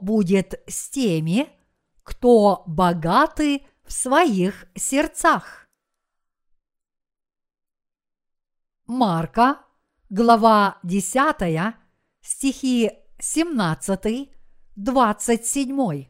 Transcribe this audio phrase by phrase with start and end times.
[0.00, 1.48] будет с теми,
[2.02, 5.68] кто богаты в своих сердцах?
[8.86, 9.64] Марка,
[10.08, 11.74] глава 10,
[12.20, 14.30] стихи 17,
[14.76, 16.06] 27.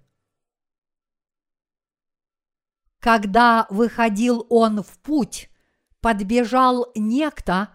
[3.01, 5.51] Когда выходил он в путь,
[6.01, 7.71] подбежал некто,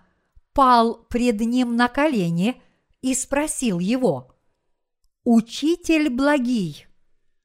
[0.54, 2.62] пал пред ним на колени
[3.02, 4.35] и спросил его,
[5.26, 6.88] «Учитель благий,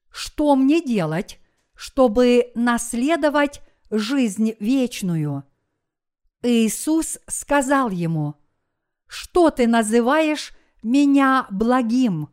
[0.09, 1.39] что мне делать,
[1.75, 5.43] чтобы наследовать жизнь вечную?»
[6.41, 8.35] Иисус сказал ему,
[9.07, 10.53] «Что ты называешь
[10.83, 12.29] меня благим?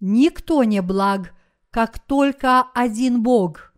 [0.00, 1.34] Никто не благ,
[1.70, 3.72] как только один Бог.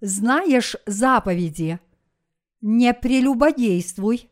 [0.00, 1.78] Знаешь заповеди?
[2.60, 4.30] Не прелюбодействуй,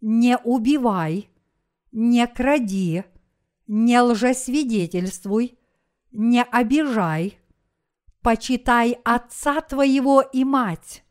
[0.00, 1.28] не убивай,
[1.92, 3.04] не кради,
[3.72, 5.56] не лжесвидетельствуй,
[6.10, 7.38] не обижай,
[8.20, 11.04] почитай отца твоего и мать.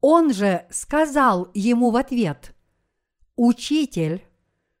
[0.00, 2.54] Он же сказал ему в ответ,
[3.34, 4.24] «Учитель,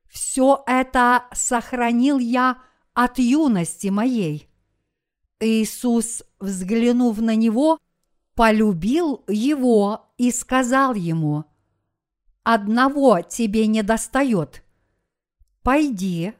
[0.08, 2.62] все это сохранил я
[2.94, 4.48] от юности моей».
[5.40, 7.80] Иисус, взглянув на него,
[8.36, 11.46] полюбил его и сказал ему,
[12.44, 14.62] «Одного тебе не достает.
[15.64, 16.34] Пойди,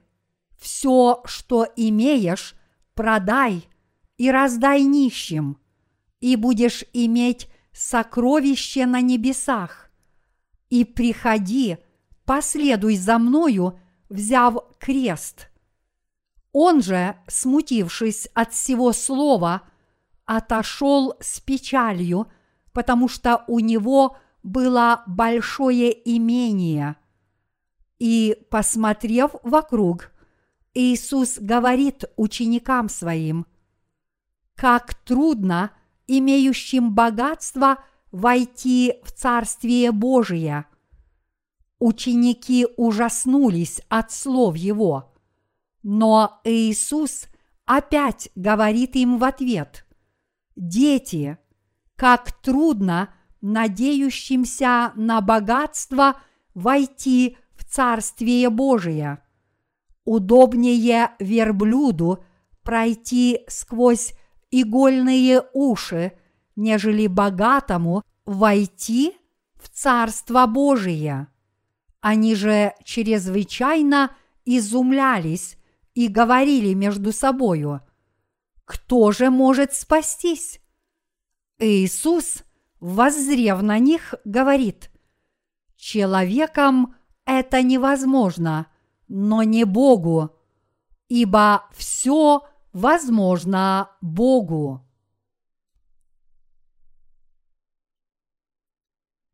[0.61, 2.55] все, что имеешь,
[2.95, 3.67] продай
[4.19, 5.59] и раздай нищим,
[6.21, 9.91] и будешь иметь сокровище на небесах.
[10.69, 11.79] И приходи,
[12.25, 15.49] последуй за мною, взяв крест.
[16.53, 19.63] Он же, смутившись от всего слова,
[20.27, 22.31] отошел с печалью,
[22.73, 26.97] потому что у него было большое имение.
[27.99, 30.13] И, посмотрев вокруг,
[30.75, 33.47] Иисус говорит ученикам своим,
[34.55, 35.73] как трудно
[36.07, 37.83] имеющим богатство
[38.13, 40.67] войти в Царствие Божие.
[41.79, 45.13] Ученики ужаснулись от слов его,
[45.83, 47.27] но Иисус
[47.65, 49.87] опять говорит им в ответ,
[50.57, 51.39] «Дети,
[51.97, 56.21] как трудно надеющимся на богатство
[56.55, 59.23] войти в Царствие Божие.
[60.05, 62.25] Удобнее верблюду
[62.63, 64.15] пройти сквозь
[64.51, 66.13] игольные уши,
[66.57, 69.15] нежели богатому войти
[69.55, 71.29] в Царство Божие.
[72.01, 74.11] Они же чрезвычайно
[74.45, 75.57] изумлялись
[75.95, 77.83] и говорили между собою,
[78.71, 80.61] кто же может спастись?
[81.59, 82.45] Иисус,
[82.79, 84.93] воззрев на них, говорит,
[85.77, 86.95] человеком
[87.25, 88.69] это невозможно,
[89.11, 90.31] но не Богу,
[91.09, 94.87] ибо все возможно Богу.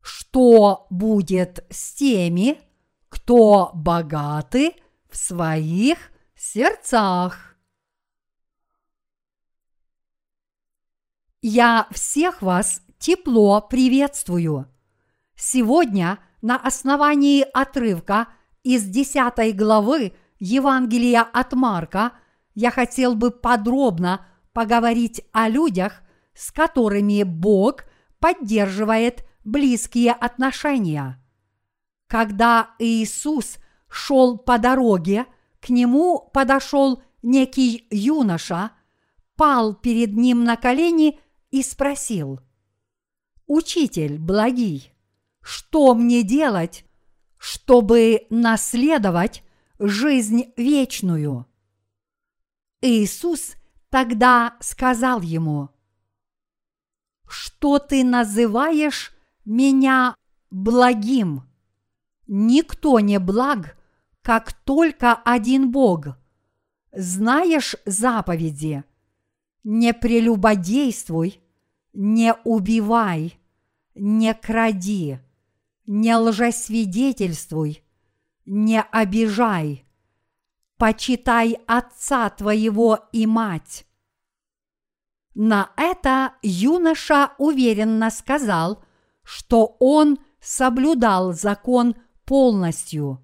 [0.01, 2.59] Что будет с теми,
[3.07, 4.73] кто богаты
[5.09, 7.55] в своих сердцах?
[11.43, 14.73] Я всех вас тепло приветствую.
[15.35, 18.27] Сегодня на основании отрывка
[18.75, 22.11] из 10 главы Евангелия от Марка–
[22.59, 26.01] я хотел бы подробно поговорить о людях,
[26.33, 27.83] с которыми Бог
[28.19, 31.23] поддерживает близкие отношения.
[32.07, 35.27] Когда Иисус шел по дороге,
[35.59, 38.71] к нему подошел некий юноша,
[39.35, 41.19] пал перед ним на колени
[41.51, 42.39] и спросил,
[43.45, 44.91] «Учитель благий,
[45.43, 46.85] что мне делать,
[47.37, 49.43] чтобы наследовать
[49.79, 51.45] жизнь вечную?»
[52.81, 53.55] Иисус
[53.89, 55.69] тогда сказал ему,
[57.27, 59.13] «Что ты называешь
[59.45, 60.15] меня
[60.49, 61.43] благим?
[62.27, 63.77] Никто не благ,
[64.21, 66.17] как только один Бог.
[66.91, 68.83] Знаешь заповеди?
[69.63, 71.41] Не прелюбодействуй,
[71.93, 73.39] не убивай,
[73.95, 75.19] не кради,
[75.87, 77.83] не лжесвидетельствуй,
[78.45, 79.85] не обижай,
[80.77, 83.85] почитай отца твоего и мать.
[85.33, 88.83] На это юноша уверенно сказал,
[89.23, 91.95] что он соблюдал закон
[92.25, 93.23] полностью.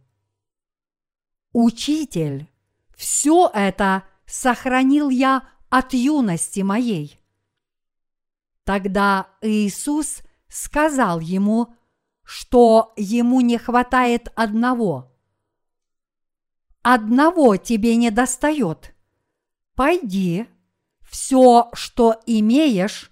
[1.51, 2.49] Учитель,
[2.95, 7.19] все это сохранил я от юности моей.
[8.63, 11.75] Тогда Иисус сказал ему,
[12.23, 15.09] что ему не хватает одного–
[16.83, 18.93] одного тебе не достает.
[19.73, 20.45] Пойди,
[21.01, 23.11] все, что имеешь,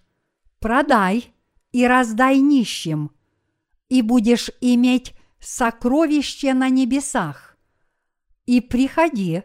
[0.60, 1.34] продай
[1.72, 3.12] и раздай нищим,
[3.90, 7.58] и будешь иметь сокровище на небесах.
[8.46, 9.44] И приходи,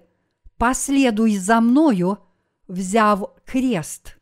[0.58, 2.18] последуй за мною,
[2.66, 4.18] взяв крест.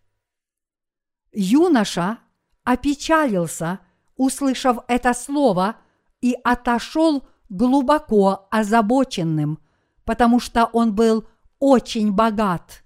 [1.32, 2.18] Юноша
[2.62, 3.80] опечалился,
[4.16, 5.76] услышав это слово,
[6.20, 9.58] и отошел глубоко озабоченным,
[10.04, 11.24] потому что он был
[11.58, 12.82] очень богат.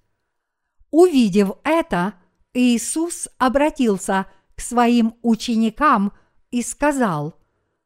[0.90, 2.14] Увидев это,
[2.54, 4.26] Иисус обратился
[4.56, 6.12] к своим ученикам
[6.50, 7.34] и сказал,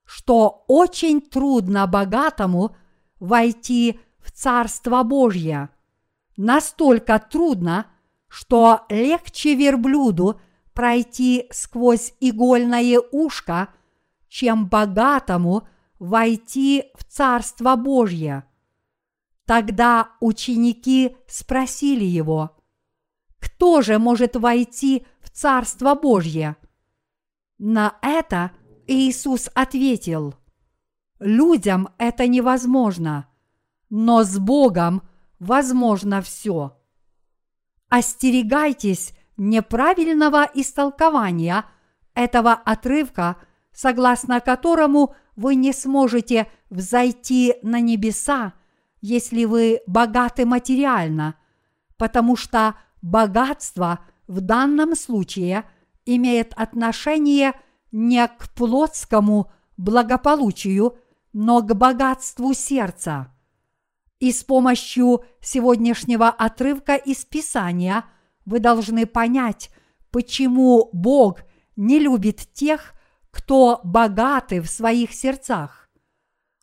[0.05, 2.77] что очень трудно богатому
[3.21, 5.69] войти в Царство Божье.
[6.37, 7.87] Настолько трудно,
[8.29, 10.41] что легче верблюду
[10.75, 13.69] пройти сквозь игольное ушко,
[14.29, 18.45] чем богатому войти в Царство Божье.
[19.45, 22.57] Тогда ученики спросили его,
[23.39, 26.57] кто же может войти в Царство Божье?
[27.59, 28.53] На это
[28.87, 30.35] Иисус ответил,
[31.19, 33.29] людям это невозможно,
[33.91, 35.03] но с Богом
[35.39, 36.79] возможно все.
[37.89, 41.65] Остерегайтесь неправильного истолкования
[42.15, 43.37] этого отрывка,
[43.73, 48.55] согласно которому вы не сможете взойти на небеса,
[49.01, 51.37] если вы богаты материально,
[51.97, 55.65] потому что богатство в данном случае
[56.05, 57.55] имеет отношение
[57.91, 60.99] не к плотскому благополучию,
[61.33, 63.35] но к богатству сердца.
[64.21, 68.05] И с помощью сегодняшнего отрывка из Писания
[68.45, 69.71] вы должны понять,
[70.11, 71.41] почему Бог
[71.77, 72.95] не любит тех,
[73.31, 75.89] кто богаты в своих сердцах.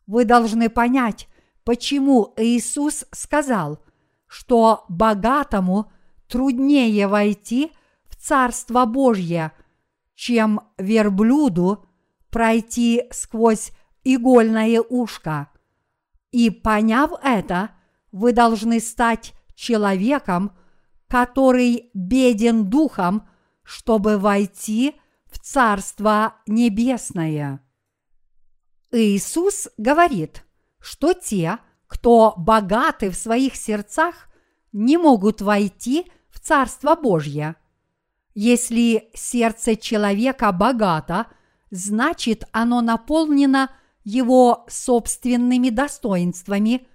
[0.06, 1.28] Вы должны понять,
[1.64, 3.80] почему Иисус сказал,
[4.26, 5.90] что богатому
[6.28, 7.72] труднее войти
[8.04, 9.52] в Царство Божье,
[10.14, 11.86] чем верблюду
[12.30, 13.72] пройти сквозь
[14.04, 15.50] игольное ушко.
[16.30, 17.70] И поняв это,
[18.12, 20.52] вы должны стать человеком,
[21.10, 23.28] который беден духом,
[23.64, 24.94] чтобы войти
[25.26, 27.60] в Царство Небесное.
[28.92, 30.44] Иисус говорит,
[30.78, 31.58] что те,
[31.88, 34.28] кто богаты в своих сердцах,
[34.72, 37.56] не могут войти в Царство Божье.
[38.34, 41.26] Если сердце человека богато,
[41.72, 43.70] значит оно наполнено
[44.04, 46.86] его собственными достоинствами.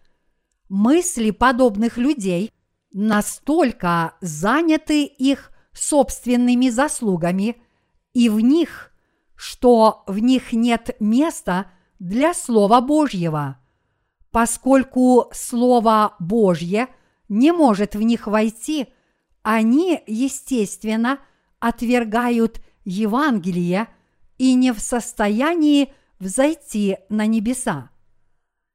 [0.70, 2.55] Мысли подобных людей
[2.96, 7.58] настолько заняты их собственными заслугами
[8.14, 8.94] и в них,
[9.36, 11.70] что в них нет места
[12.00, 13.60] для Слова Божьего.
[14.32, 16.88] Поскольку Слово Божье
[17.28, 18.88] не может в них войти,
[19.44, 21.20] они, естественно,
[21.60, 23.90] отвергают Евангелие
[24.38, 27.90] и не в состоянии взойти на небеса.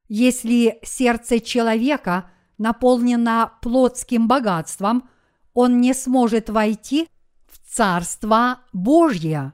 [0.07, 2.29] Если сердце человека
[2.61, 5.09] наполнено плотским богатством,
[5.53, 7.09] он не сможет войти
[7.47, 9.53] в Царство Божье.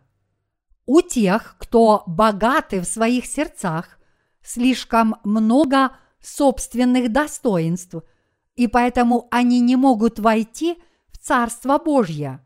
[0.85, 3.97] У тех, кто богаты в своих сердцах,
[4.43, 7.95] слишком много собственных достоинств,
[8.55, 12.41] и поэтому они не могут войти в Царство Божье.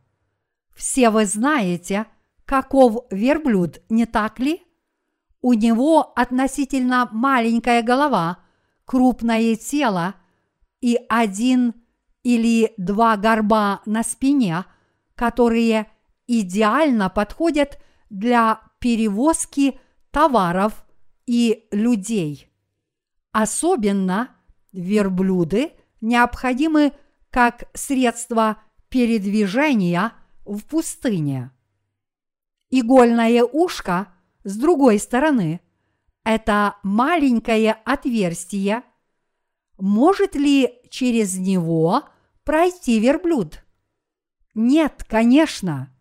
[0.76, 2.06] Все вы знаете,
[2.46, 4.62] каков верблюд, не так ли?
[5.42, 8.40] У него относительно маленькая голова,
[8.86, 10.16] крупное тело
[10.82, 11.74] и один
[12.24, 14.66] или два горба на спине,
[15.16, 15.88] которые
[16.28, 19.80] идеально подходят для перевозки
[20.12, 20.86] товаров
[21.26, 22.52] и людей.
[23.32, 24.36] Особенно
[24.74, 25.72] верблюды
[26.02, 26.94] необходимы
[27.30, 28.58] как средство
[28.90, 30.12] передвижения
[30.44, 31.52] в пустыне.
[32.70, 34.08] Игольное ушко–
[34.44, 35.62] с другой стороны,
[36.24, 38.84] это маленькое отверстие,
[39.82, 42.04] может ли через него
[42.44, 43.64] пройти верблюд?
[44.54, 45.94] Нет, конечно.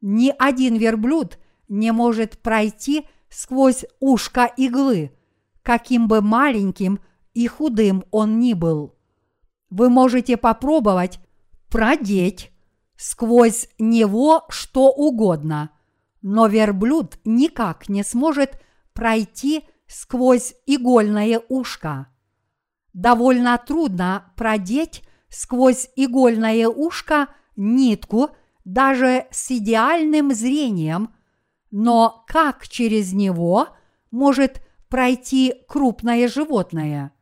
[0.00, 1.38] Ни один верблюд
[1.68, 5.16] не может пройти сквозь ушко иглы,
[5.62, 7.00] каким бы маленьким
[7.32, 8.94] и худым он ни был.
[9.68, 11.18] Вы можете попробовать
[11.68, 12.52] продеть
[12.96, 15.70] сквозь него что угодно,
[16.22, 18.62] но верблюд никак не сможет
[18.92, 22.06] пройти сквозь игольное ушко.
[22.94, 28.30] Довольно трудно продеть сквозь игольное ушко нитку
[28.64, 31.12] даже с идеальным зрением,
[31.72, 33.68] но как через него
[34.12, 37.12] может пройти крупное животное?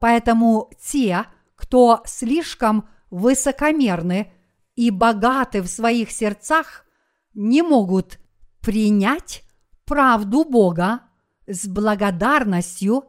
[0.00, 4.32] Поэтому те, кто слишком высокомерны
[4.74, 6.84] и богаты в своих сердцах,
[7.32, 8.18] не могут
[8.60, 9.44] принять
[9.84, 11.02] правду Бога
[11.46, 13.04] с благодарностью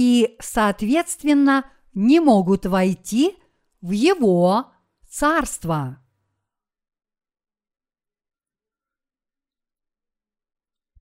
[0.00, 3.36] и, соответственно, не могут войти
[3.80, 4.72] в Его
[5.10, 6.00] Царство.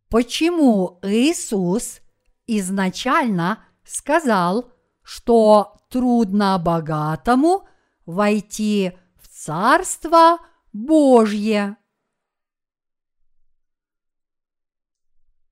[0.10, 2.01] Почему Иисус
[2.48, 4.74] изначально сказал,
[5.04, 7.70] что трудно богатому
[8.08, 10.39] войти в Царство
[10.74, 11.77] Божье?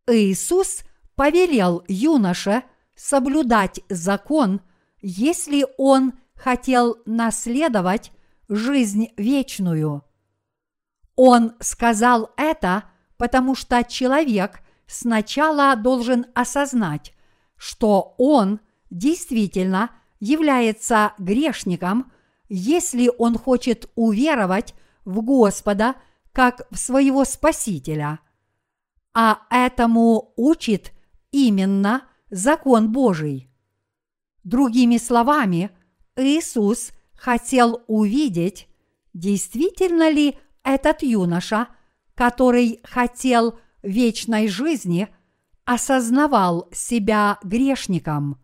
[0.08, 0.84] Иисус
[1.14, 2.64] повелел юноше
[2.96, 4.62] соблюдать закон,
[5.02, 8.12] если он хотел наследовать
[8.50, 10.04] жизнь вечную.
[11.16, 12.84] Он сказал это,
[13.18, 17.14] потому что человек сначала должен осознать,
[17.58, 18.60] что он
[18.90, 22.12] действительно является грешником,
[22.50, 24.74] если он хочет уверовать
[25.06, 25.96] в Господа
[26.32, 28.20] как в своего Спасителя–
[29.16, 30.92] а этому учит
[31.32, 32.04] именно
[32.36, 33.50] закон Божий.
[34.44, 35.72] Другими словами,
[36.18, 38.68] Иисус хотел увидеть,
[39.14, 41.70] действительно ли этот юноша,
[42.14, 45.08] который хотел вечной жизни,
[45.64, 48.38] осознавал себя грешником.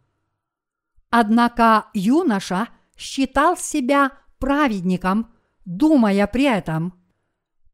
[1.09, 5.33] Однако юноша считал себя праведником,
[5.65, 6.93] думая при этом,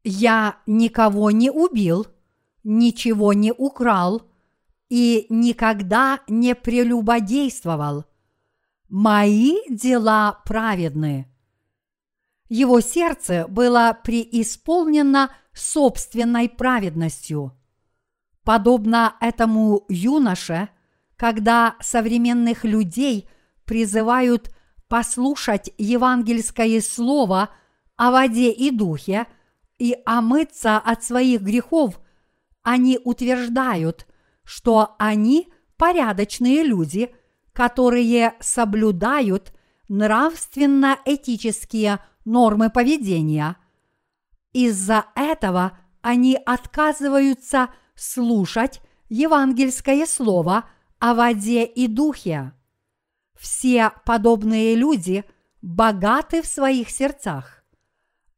[0.02, 2.08] «Я никого не убил»,
[2.64, 4.27] ничего не украл
[4.88, 8.04] и никогда не прелюбодействовал.
[8.88, 11.28] Мои дела праведны.
[12.48, 17.52] Его сердце было преисполнено собственной праведностью.
[18.44, 20.70] Подобно этому юноше,
[21.16, 23.28] когда современных людей
[23.66, 24.50] призывают
[24.88, 27.50] послушать евангельское слово
[27.96, 29.26] о воде и духе
[29.78, 32.00] и омыться от своих грехов–
[32.68, 34.06] они утверждают,
[34.48, 37.14] что они порядочные люди,
[37.52, 39.52] которые соблюдают
[39.90, 43.58] нравственно-этические нормы поведения.
[44.54, 50.64] Из-за этого они отказываются слушать евангельское слово
[50.98, 52.54] о воде и духе.
[53.38, 55.26] Все подобные люди
[55.60, 57.62] богаты в своих сердцах.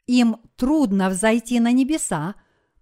[0.09, 2.35] Им трудно взойти на небеса,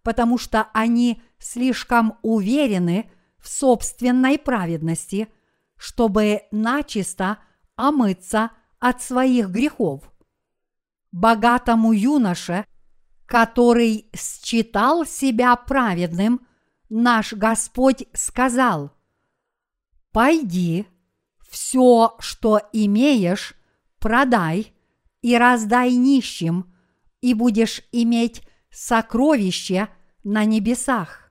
[0.02, 5.28] потому что они слишком уверены в собственной праведности,
[5.76, 7.38] чтобы начисто
[7.76, 10.10] омыться от своих грехов.
[11.12, 12.66] Богатому юноше,
[13.26, 16.46] который считал себя праведным,
[16.88, 18.92] наш Господь сказал,
[20.12, 20.86] «Пойди,
[21.48, 23.54] все, что имеешь,
[23.98, 24.72] продай
[25.22, 26.74] и раздай нищим,
[27.20, 29.88] и будешь иметь сокровище
[30.24, 31.27] на небесах».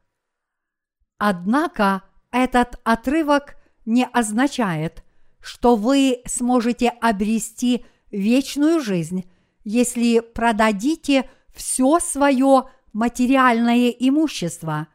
[1.17, 3.55] Однако этот отрывок
[3.85, 5.03] не означает,
[5.39, 9.29] что вы сможете обрести вечную жизнь,
[9.63, 14.87] если продадите все свое материальное имущество.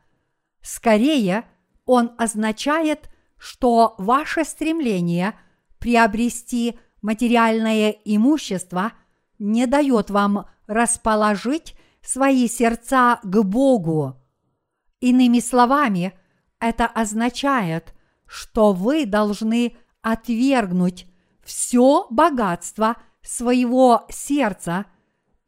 [0.60, 1.44] Скорее,
[1.84, 5.34] он означает, что ваше стремление
[5.78, 8.92] приобрести материальное имущество
[9.38, 14.21] не дает вам расположить свои сердца к Богу.
[15.02, 16.16] Иными словами,
[16.60, 17.92] это означает,
[18.24, 21.08] что вы должны отвергнуть
[21.42, 24.86] все богатство своего сердца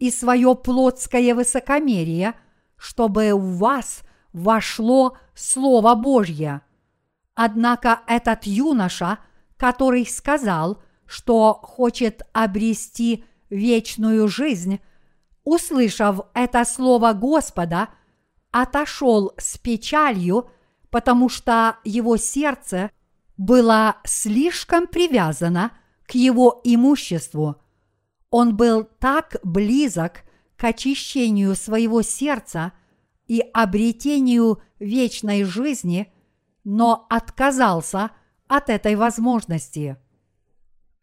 [0.00, 2.34] и свое плотское высокомерие,
[2.76, 6.62] чтобы в вас вошло Слово Божье.
[7.36, 9.20] Однако этот юноша,
[9.56, 14.80] который сказал, что хочет обрести вечную жизнь,
[15.44, 17.90] услышав это слово Господа–
[18.54, 20.48] отошел с печалью,
[20.90, 22.92] потому что его сердце
[23.36, 25.72] было слишком привязано
[26.06, 27.56] к его имуществу.
[28.30, 30.22] Он был так близок
[30.56, 32.72] к очищению своего сердца
[33.26, 36.12] и обретению вечной жизни,
[36.62, 38.12] но отказался
[38.46, 39.96] от этой возможности.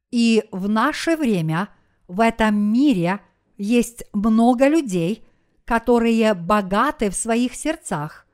[0.10, 1.68] И в наше время
[2.08, 3.20] в этом мире
[3.58, 5.26] есть много людей–
[5.66, 8.26] которые богаты в своих сердцах,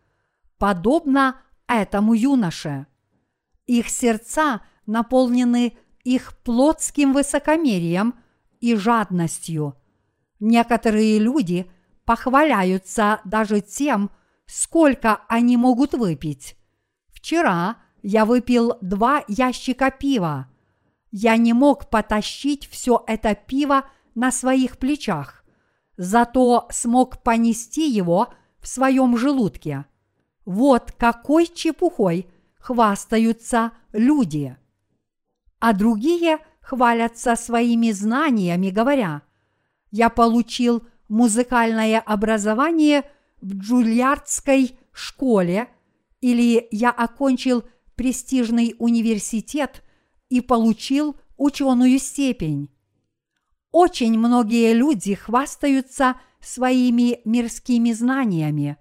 [0.57, 2.87] подобно этому юноше.
[3.65, 8.15] Их сердца наполнены их плотским высокомерием
[8.61, 9.75] и жадностью.
[10.39, 11.69] Некоторые люди
[12.05, 14.09] похваляются даже тем,
[14.45, 16.55] сколько они могут выпить.
[17.09, 20.47] Вчера я выпил два ящика пива.
[21.11, 23.83] Я не мог потащить все это пиво
[24.15, 25.36] на своих плечах,
[25.97, 29.85] зато смог понести его в своем желудке.
[30.45, 32.27] Вот какой чепухой
[32.59, 34.55] хвастаются люди.
[35.59, 39.23] А другие хвалятся своими знаниями, говоря,
[39.91, 43.09] «Я получил музыкальное образование
[43.41, 45.69] в Джульярдской школе»
[46.21, 47.63] или «Я окончил
[47.95, 49.83] престижный университет
[50.29, 52.69] и получил ученую степень».
[53.79, 58.77] Очень многие люди хвастаются своими мирскими знаниями.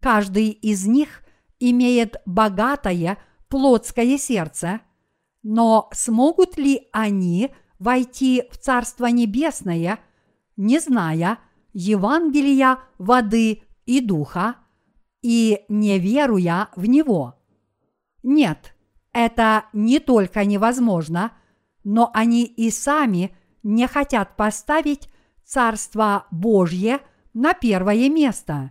[0.00, 1.22] Каждый из них
[1.60, 3.18] имеет богатое
[3.50, 4.80] плотское сердце,
[5.42, 9.98] но смогут ли они войти в Царство Небесное,
[10.56, 11.38] не зная
[11.74, 14.56] Евангелия воды и духа
[15.20, 17.34] и не веруя в него?
[18.22, 18.74] Нет,
[19.12, 21.32] это не только невозможно,
[21.84, 25.08] но они и сами не хотят поставить
[25.44, 27.00] Царство Божье
[27.34, 28.70] на первое место.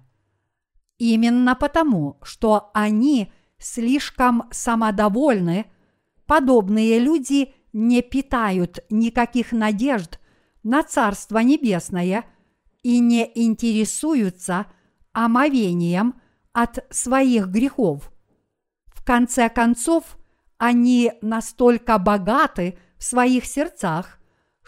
[0.98, 5.66] Именно потому, что они слишком самодовольны,
[6.26, 10.20] подобные люди не питают никаких надежд
[10.64, 12.26] на Царство Небесное
[12.84, 14.68] и не интересуются
[15.14, 16.22] омовением
[16.54, 18.12] от своих грехов.
[18.88, 20.18] В конце концов,
[20.58, 24.20] они настолько богаты в своих сердцах,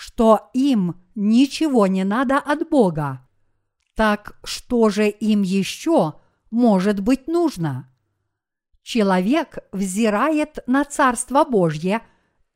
[0.05, 3.25] что им ничего не надо от Бога.
[3.95, 6.15] Так что же им еще
[6.51, 7.89] может быть нужно?
[8.81, 12.01] Человек взирает на Царство Божье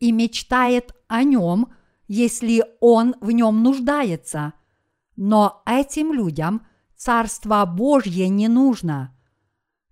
[0.01, 1.71] и мечтает о нем,
[2.09, 4.51] если он в нем нуждается.
[5.15, 9.17] Но этим людям Царство Божье не нужно.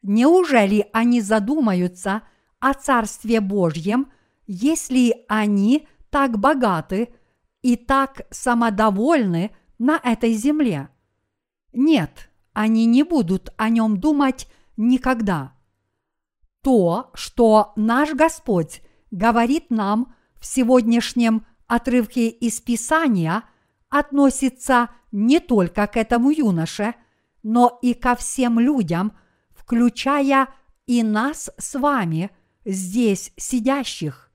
[0.01, 2.23] Неужели они задумаются
[2.59, 4.11] о Царстве Божьем,
[4.45, 7.13] если они так богаты–
[7.65, 9.49] и так самодовольны
[9.79, 10.89] на этой земле.
[11.73, 14.47] Нет, они не будут о нем думать
[14.77, 15.51] никогда.
[16.61, 23.41] То, что наш Господь говорит нам в сегодняшнем отрывке из Писания,
[23.89, 26.93] относится не только к этому юноше,
[27.41, 29.11] но и ко всем людям,
[29.55, 30.49] включая
[30.85, 32.29] и нас с вами,
[32.63, 34.29] здесь сидящих.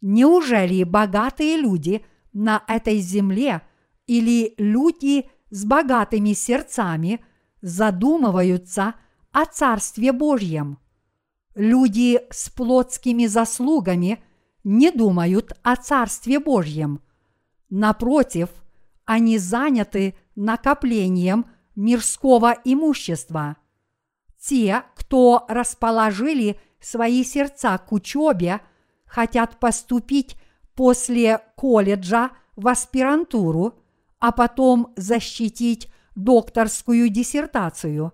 [0.00, 3.62] Неужели богатые люди– на этой земле
[4.06, 7.24] или люди с богатыми сердцами
[7.60, 8.94] задумываются
[9.32, 10.78] о Царстве Божьем.
[11.54, 14.22] Люди с плотскими заслугами
[14.64, 17.00] не думают о Царстве Божьем.
[17.70, 18.50] Напротив,
[19.04, 23.56] они заняты накоплением мирского имущества.
[24.40, 28.60] Те, кто расположили свои сердца к учебе,
[29.06, 30.36] хотят поступить
[30.78, 33.74] после колледжа в аспирантуру,
[34.20, 38.12] а потом защитить докторскую диссертацию.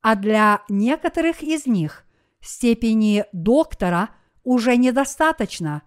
[0.00, 2.04] А для некоторых из них
[2.40, 4.10] степени доктора
[4.42, 5.82] уже недостаточно.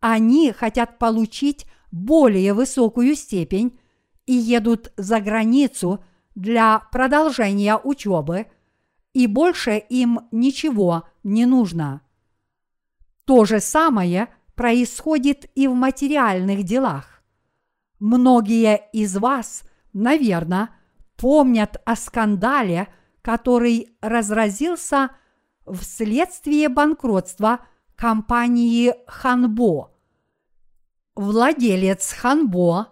[0.00, 3.78] Они хотят получить более высокую степень
[4.24, 6.02] и едут за границу
[6.34, 8.46] для продолжения учебы,
[9.12, 12.00] и больше им ничего не нужно.
[13.26, 17.22] То же самое– происходит и в материальных делах.
[17.98, 19.62] Многие из вас,
[19.94, 20.68] наверное,
[21.16, 22.88] помнят о скандале,
[23.22, 25.12] который разразился
[25.66, 27.60] вследствие банкротства
[27.96, 29.92] компании Ханбо.
[31.16, 32.88] Владелец Ханбо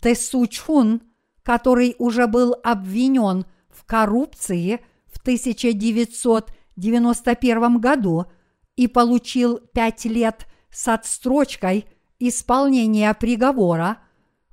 [0.00, 1.02] Тесу Чхун,
[1.44, 8.26] который уже был обвинен в коррупции в 1991 году
[8.74, 11.86] и получил пять лет с отстрочкой
[12.18, 13.98] исполнения приговора,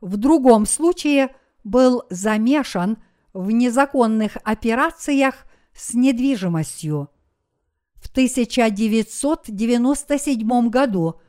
[0.01, 2.97] в другом случае был замешан
[3.33, 7.09] в незаконных операциях с недвижимостью.
[7.95, 11.21] В 1997 году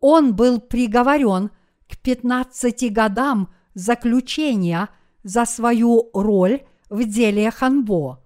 [0.00, 1.50] он был приговорен
[1.88, 4.88] к 15 годам заключения
[5.22, 8.22] за свою роль в деле Ханбо.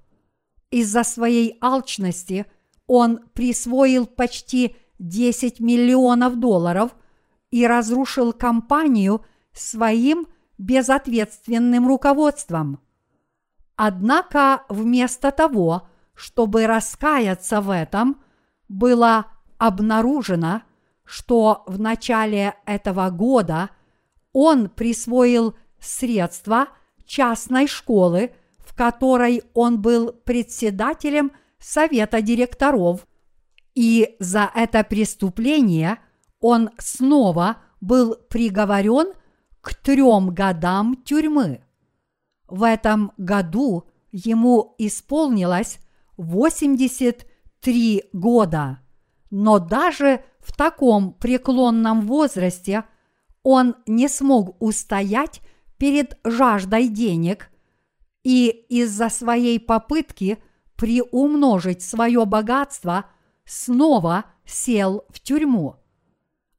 [0.70, 2.46] Из-за своей алчности
[2.86, 6.94] он присвоил почти 10 миллионов долларов
[7.50, 10.26] и разрушил компанию своим
[10.58, 12.80] безответственным руководством.
[13.76, 18.20] Однако вместо того, чтобы раскаяться в этом,
[18.68, 20.62] было обнаружено,
[21.04, 23.70] что в начале этого года
[24.32, 26.68] он присвоил средства
[27.06, 33.06] частной школы, в которой он был председателем совета директоров–
[33.78, 36.00] и за это преступление
[36.40, 39.12] он снова был приговорен
[39.60, 41.60] к трем годам тюрьмы.
[42.48, 45.78] В этом году ему исполнилось
[46.16, 48.80] 83 года,
[49.30, 52.82] но даже в таком преклонном возрасте
[53.44, 55.40] он не смог устоять
[55.76, 57.48] перед жаждой денег
[58.24, 60.38] и из-за своей попытки
[60.74, 63.04] приумножить свое богатство
[63.48, 65.76] снова сел в тюрьму.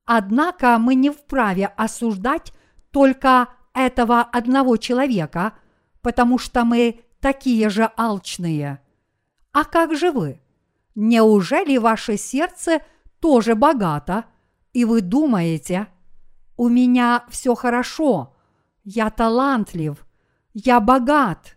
[0.05, 2.51] Однако мы не вправе осуждать
[2.91, 5.53] только этого одного человека,
[6.01, 8.81] потому что мы такие же алчные.
[9.51, 10.41] А как же вы?
[10.95, 12.81] Неужели ваше сердце
[13.19, 14.25] тоже богато,
[14.73, 15.87] и вы думаете,
[16.57, 18.35] у меня все хорошо,
[18.83, 20.05] я талантлив,
[20.53, 21.55] я богат,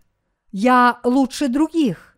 [0.51, 2.15] я лучше других?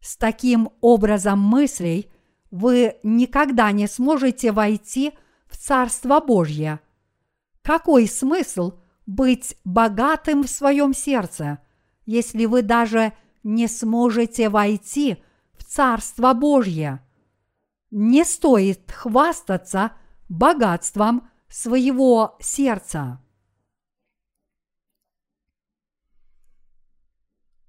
[0.00, 2.10] С таким образом мыслей
[2.54, 5.12] вы никогда не сможете войти
[5.48, 6.78] в Царство Божье.
[7.62, 11.58] Какой смысл быть богатым в своем сердце,
[12.06, 13.12] если вы даже
[13.42, 15.20] не сможете войти
[15.58, 17.04] в Царство Божье?
[17.90, 19.90] Не стоит хвастаться
[20.28, 23.20] богатством своего сердца.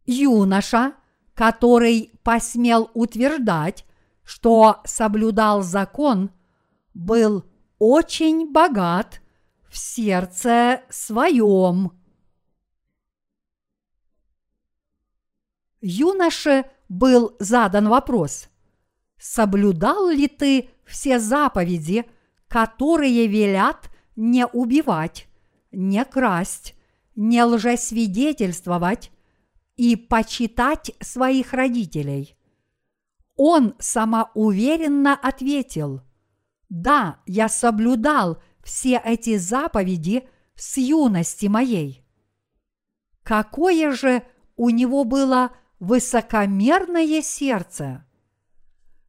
[0.06, 0.94] Юноша,
[1.34, 3.84] который посмел утверждать,
[4.26, 6.32] что соблюдал закон,
[6.94, 7.46] был
[7.78, 9.22] очень богат
[9.70, 11.92] в сердце своем.
[15.80, 18.50] Юноше был задан вопрос,
[19.20, 22.06] соблюдал ли ты все заповеди,
[22.48, 25.28] которые велят не убивать,
[25.72, 26.74] не красть,
[27.16, 29.12] не лжесвидетельствовать
[29.76, 32.36] и почитать своих родителей?
[33.36, 36.02] Он самоуверенно ответил,
[36.70, 42.06] «Да, я соблюдал все эти заповеди с юности моей».
[43.24, 44.24] Какое же
[44.56, 48.06] у него было высокомерное сердце!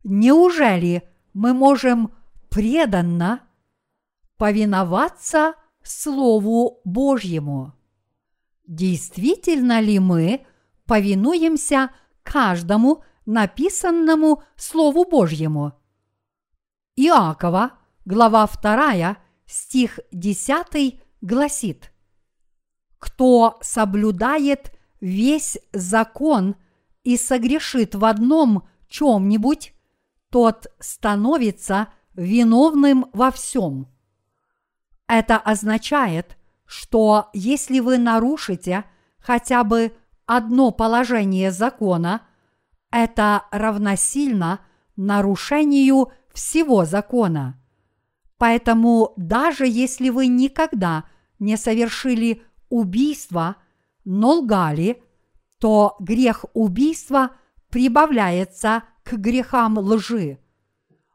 [0.02, 2.14] Неужели мы можем
[2.48, 3.42] преданно
[4.36, 7.74] повиноваться Слову Божьему?
[8.66, 10.46] Действительно ли мы
[10.86, 11.90] повинуемся
[12.22, 15.72] каждому написанному Слову Божьему.
[16.94, 17.72] Иакова,
[18.04, 21.92] глава 2, стих 10 гласит
[22.98, 26.56] «Кто соблюдает весь закон
[27.02, 29.74] и согрешит в одном чем-нибудь,
[30.30, 33.88] тот становится виновным во всем».
[35.08, 38.84] Это означает, что если вы нарушите
[39.18, 42.22] хотя бы одно положение закона–
[42.90, 44.60] это равносильно
[44.96, 47.60] нарушению всего закона.
[48.38, 51.04] Поэтому даже если вы никогда
[51.38, 53.56] не совершили убийство,
[54.04, 55.02] но лгали,
[55.58, 57.30] то грех убийства
[57.70, 60.38] прибавляется к грехам лжи.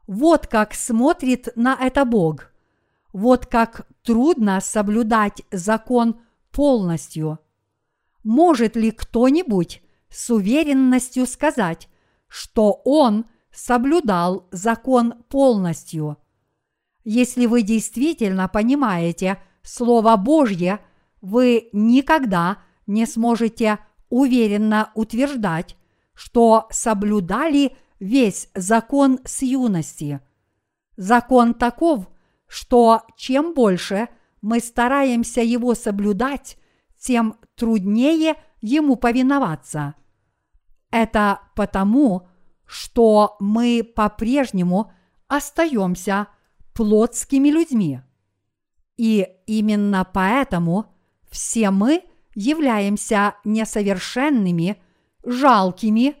[0.06, 2.52] Вот как смотрит на это Бог.
[3.12, 7.38] Вот как трудно соблюдать закон полностью.
[8.24, 9.81] Может ли кто-нибудь
[10.12, 11.88] с уверенностью сказать,
[12.28, 16.18] что он соблюдал закон полностью.
[17.04, 20.80] Если вы действительно понимаете Слово Божье,
[21.20, 25.76] вы никогда не сможете уверенно утверждать,
[26.14, 30.20] что соблюдали весь закон с юности.
[30.96, 32.08] Закон таков,
[32.46, 34.08] что чем больше
[34.42, 36.58] мы стараемся его соблюдать,
[36.98, 39.94] тем труднее ему повиноваться–
[40.92, 42.28] это потому,
[42.64, 44.92] что мы по-прежнему
[45.26, 46.28] остаемся
[46.74, 48.00] плотскими людьми.
[48.96, 50.86] И именно поэтому
[51.30, 54.80] все мы являемся несовершенными,
[55.24, 56.16] жалкими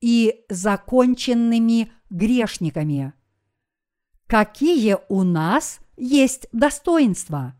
[0.00, 3.12] и законченными грешниками.
[4.26, 7.54] Какие у нас есть достоинства?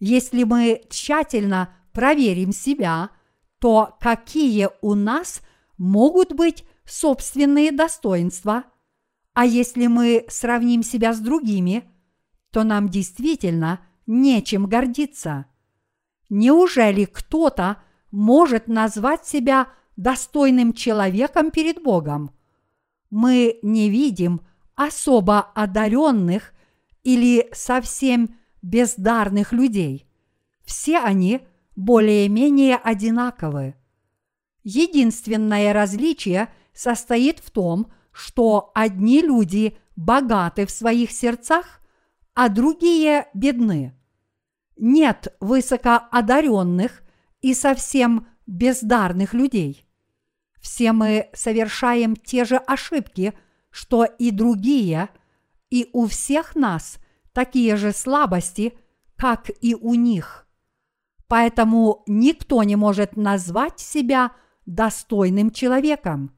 [0.00, 3.10] Если мы тщательно проверим себя,
[3.60, 5.42] то какие у нас
[5.82, 8.64] могут быть собственные достоинства,
[9.34, 11.82] а если мы сравним себя с другими,
[12.52, 15.46] то нам действительно нечем гордиться.
[16.28, 22.30] Неужели кто-то может назвать себя достойным человеком перед Богом?
[23.10, 24.42] Мы не видим
[24.76, 26.52] особо одаренных
[27.02, 30.06] или совсем бездарных людей.
[30.64, 31.40] Все они
[31.74, 33.74] более-менее одинаковы.
[34.62, 41.80] Единственное различие состоит в том, что одни люди богаты в своих сердцах,
[42.34, 43.94] а другие бедны.
[44.76, 47.02] нет высокоодаренных
[47.40, 49.86] и совсем бездарных людей.
[50.60, 53.34] Все мы совершаем те же ошибки,
[53.70, 55.08] что и другие,
[55.70, 56.98] и у всех нас
[57.32, 58.74] такие же слабости,
[59.16, 60.46] как и у них.
[61.28, 64.32] Поэтому никто не может назвать себя
[64.66, 66.34] достойным человеком.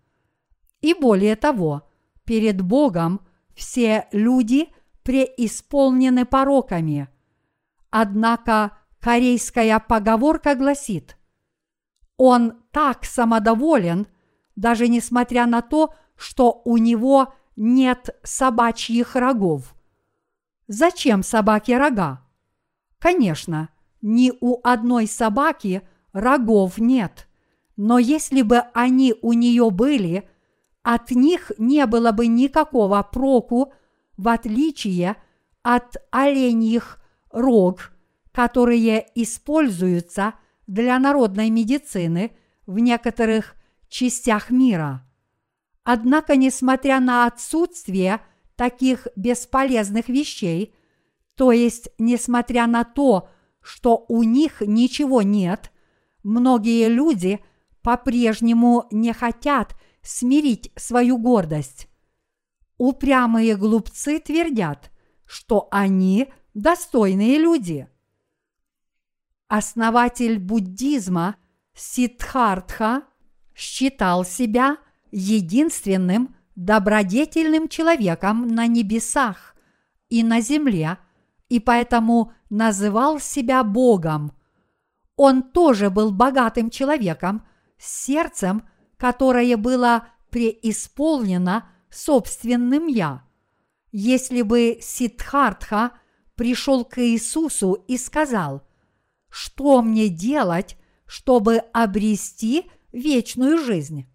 [0.81, 1.89] И более того,
[2.25, 3.21] перед Богом
[3.55, 4.69] все люди
[5.03, 7.09] преисполнены пороками.
[7.91, 11.17] Однако корейская поговорка гласит,
[12.17, 14.07] он так самодоволен,
[14.57, 19.75] даже несмотря на то, что у него нет собачьих рогов.
[20.67, 22.23] Зачем собаке рога?
[22.99, 23.69] Конечно,
[24.01, 25.83] ни у одной собаки
[26.13, 27.29] рогов нет,
[27.77, 30.29] но если бы они у нее были,
[30.83, 33.73] от них не было бы никакого проку,
[34.17, 35.17] в отличие
[35.63, 37.93] от оленьих рог,
[38.33, 40.35] которые используются
[40.67, 43.55] для народной медицины в некоторых
[43.89, 45.07] частях мира.
[45.85, 48.21] Однако, несмотря на отсутствие
[48.57, 50.75] таких бесполезных вещей,
[51.35, 53.29] то есть несмотря на то,
[53.61, 55.73] что у них ничего нет,
[56.23, 57.41] многие люди
[57.85, 61.89] по-прежнему не хотят смирить свою гордость.
[62.79, 64.91] Упрямые глупцы твердят,
[65.27, 67.87] что они достойные люди.
[69.49, 71.37] Основатель буддизма
[71.75, 73.03] Сиддхартха
[73.55, 74.79] считал себя
[75.13, 79.55] единственным добродетельным человеком на небесах
[80.09, 80.99] и на земле,
[81.51, 84.33] и поэтому называл себя Богом.
[85.17, 87.45] Он тоже был богатым человеком
[87.87, 88.67] сердцем,
[88.97, 93.25] которое было преисполнено собственным «я».
[93.93, 95.93] Если бы Сиддхартха
[96.35, 98.67] пришел к Иисусу и сказал,
[99.29, 104.07] «Что мне делать, чтобы обрести вечную жизнь?»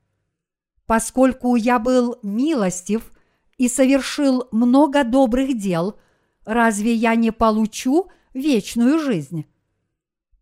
[0.90, 3.12] Поскольку я был милостив
[3.58, 6.00] и совершил много добрых дел,
[6.46, 9.46] разве я не получу вечную жизнь?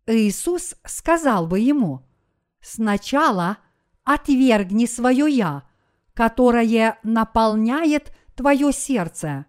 [0.06, 2.07] Иисус сказал бы ему,
[2.60, 3.58] сначала
[4.04, 5.68] отвергни свое «я»,
[6.14, 9.46] которое наполняет твое сердце.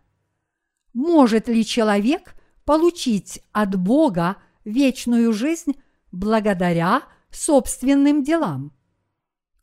[0.93, 5.73] Может ли человек получить от Бога вечную жизнь
[6.11, 8.73] благодаря собственным делам?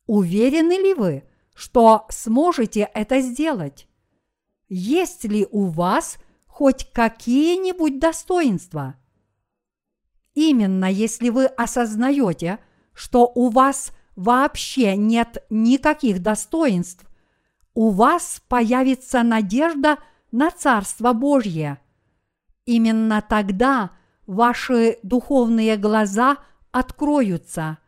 [0.07, 3.89] Уверены ли вы, что сможете это сделать?
[4.69, 8.97] Есть ли у вас хоть какие-нибудь достоинства?
[10.35, 12.59] Именно если вы осознаете,
[12.97, 17.07] что у вас вообще нет никаких достоинств,
[17.75, 19.99] у вас появится надежда
[20.33, 21.79] на Царство Божье.
[22.65, 23.91] Именно тогда
[24.27, 26.39] ваши духовные глаза
[26.73, 27.79] откроются,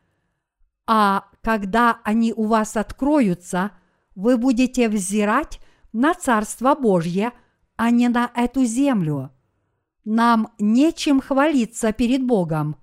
[0.86, 3.72] а когда они у вас откроются,
[4.14, 5.58] вы будете взирать
[5.92, 7.32] на Царство Божье,
[7.76, 9.30] а не на эту землю.
[10.04, 12.76] Нам нечем хвалиться перед Богом.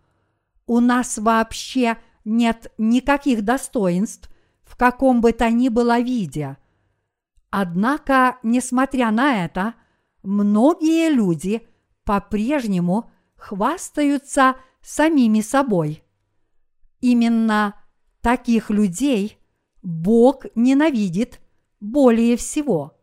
[0.66, 4.30] У нас вообще нет никаких достоинств
[4.64, 6.58] в каком бы то ни было виде.
[7.52, 9.76] Однако, несмотря на это,
[10.24, 11.66] многие люди
[12.04, 16.04] по-прежнему хвастаются самими собой.
[17.00, 17.76] Именно
[18.22, 19.38] таких людей
[19.84, 21.40] Бог ненавидит
[21.80, 22.98] более всего.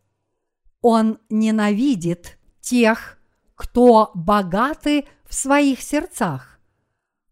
[0.80, 3.18] Он ненавидит тех,
[3.54, 6.58] кто богаты в своих сердцах.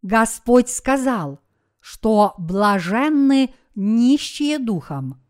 [0.03, 1.41] Господь сказал–
[1.91, 5.21] что блаженны нищие духом.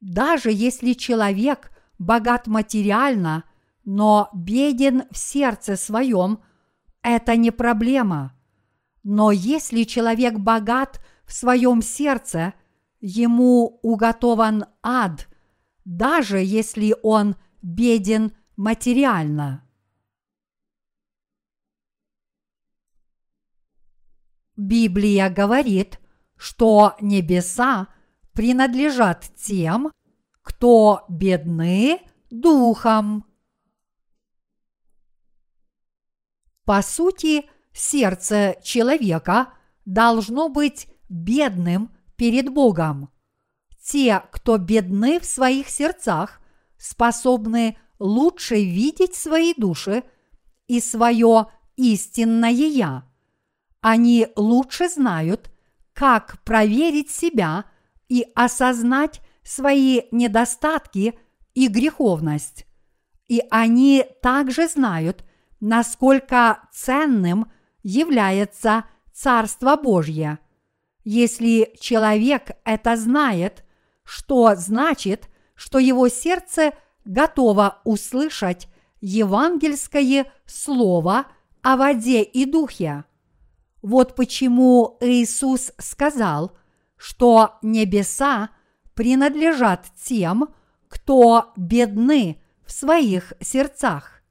[0.00, 3.44] Даже если человек богат материально,
[3.84, 6.40] но беден в сердце своем,
[7.02, 8.32] это не проблема.
[9.04, 12.54] Но если человек богат в своем сердце,
[13.00, 15.28] ему уготован ад,
[15.84, 19.64] даже если он беден материально.
[24.60, 25.98] Библия говорит,
[26.36, 27.88] что небеса
[28.34, 29.90] принадлежат тем,
[30.42, 33.24] кто бедны духом.
[36.66, 39.48] По сути, сердце человека
[39.86, 43.08] должно быть бедным перед Богом.
[43.82, 46.38] Те, кто бедны в своих сердцах,
[46.76, 50.04] способны лучше видеть свои души
[50.66, 51.46] и свое
[51.76, 53.09] истинное «я»,
[53.80, 55.50] они лучше знают,
[55.92, 57.64] как проверить себя
[58.08, 61.18] и осознать свои недостатки
[61.54, 62.66] и греховность.
[63.28, 65.24] И они также знают,
[65.60, 67.50] насколько ценным
[67.82, 70.38] является Царство Божье.
[71.04, 73.64] Если человек это знает,
[74.04, 76.72] что значит, что его сердце
[77.04, 78.68] готово услышать
[79.00, 81.26] евангельское слово
[81.62, 83.04] о воде и духе.
[83.82, 86.56] Вот почему Иисус сказал,
[86.96, 88.50] что небеса
[88.94, 90.50] принадлежат тем,
[90.88, 94.22] кто бедны в своих сердцах.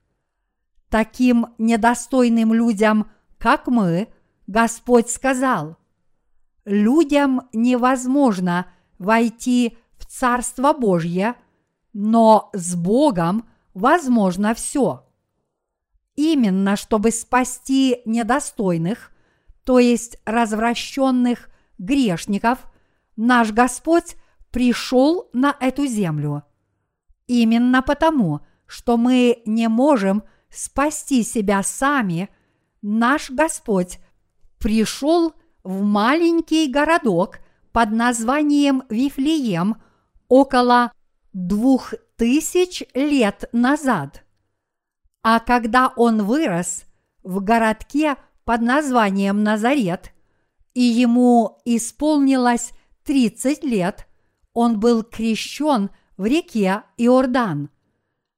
[0.89, 4.09] Таким недостойным людям, как мы,
[4.45, 5.77] Господь сказал,
[6.65, 8.67] людям невозможно
[8.99, 11.35] войти в Царство Божье,
[11.93, 15.05] но с Богом возможно все.
[16.15, 19.11] Именно чтобы спасти недостойных,
[19.69, 22.57] то есть развращенных грешников,
[23.15, 24.15] наш Господь
[24.49, 26.43] пришел на эту землю.
[27.27, 32.29] Именно потому, что мы не можем спасти себя сами,
[32.81, 33.99] наш Господь
[34.57, 37.37] пришел в маленький городок
[37.71, 39.75] под названием Вифлеем
[40.29, 40.91] около
[41.31, 44.23] двух тысяч лет назад.
[45.21, 46.85] А когда он вырос
[47.21, 48.15] в городке
[48.49, 50.11] под названием Назарет,
[50.73, 52.71] и ему исполнилось
[53.03, 54.07] 30 лет,
[54.53, 57.69] он был крещен в реке Иордан.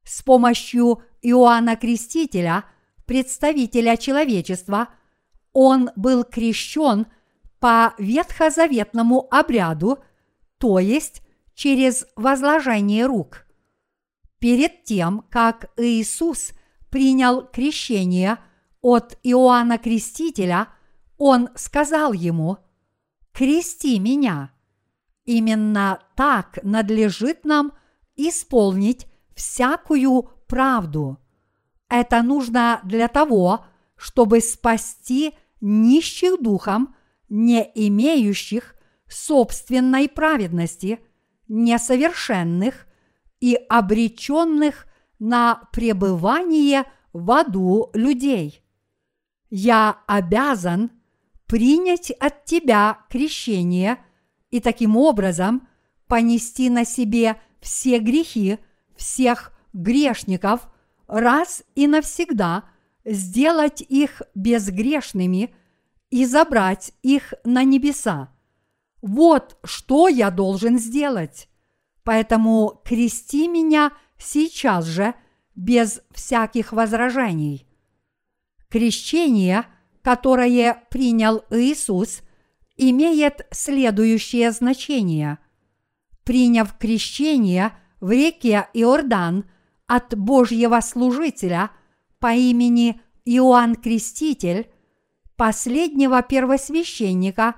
[0.03, 2.65] С помощью Иоанна Крестителя,
[3.05, 4.89] представителя человечества,
[5.53, 7.07] он был крещен
[7.61, 9.99] по ветхозаветному обряду,
[10.57, 11.21] то есть
[11.53, 13.45] через возложение рук.
[14.39, 16.51] Перед тем, как Иисус
[16.89, 18.39] принял крещение
[18.81, 20.67] от Иоанна Крестителя,
[21.17, 22.57] он сказал ему
[23.31, 24.51] «Крести меня».
[25.25, 27.73] Именно так надлежит нам
[28.15, 31.19] исполнить всякую правду.
[31.89, 33.65] Это нужно для того,
[33.95, 36.95] чтобы спасти нищих духом,
[37.29, 38.75] не имеющих
[39.07, 40.99] собственной праведности,
[41.47, 42.87] несовершенных
[43.39, 44.87] и обреченных
[45.19, 48.63] на пребывание в аду людей.
[49.51, 50.89] Я обязан
[51.45, 54.03] принять от тебя крещение–
[54.51, 55.67] и таким образом
[56.07, 58.59] понести на себе все грехи
[58.95, 60.67] всех грешников
[61.07, 62.65] раз и навсегда,
[63.05, 65.55] сделать их безгрешными
[66.09, 68.31] и забрать их на небеса.
[69.01, 71.47] Вот что я должен сделать.
[72.03, 75.15] Поэтому крести меня сейчас же
[75.55, 77.67] без всяких возражений.
[78.71, 79.65] Крещение,
[80.01, 82.21] которое принял Иисус–
[82.81, 85.37] имеет следующее значение.
[86.23, 89.45] Приняв крещение в реке Иордан
[89.85, 91.69] от Божьего служителя
[92.19, 94.71] по имени Иоанн Креститель,
[95.35, 97.55] последнего первосвященника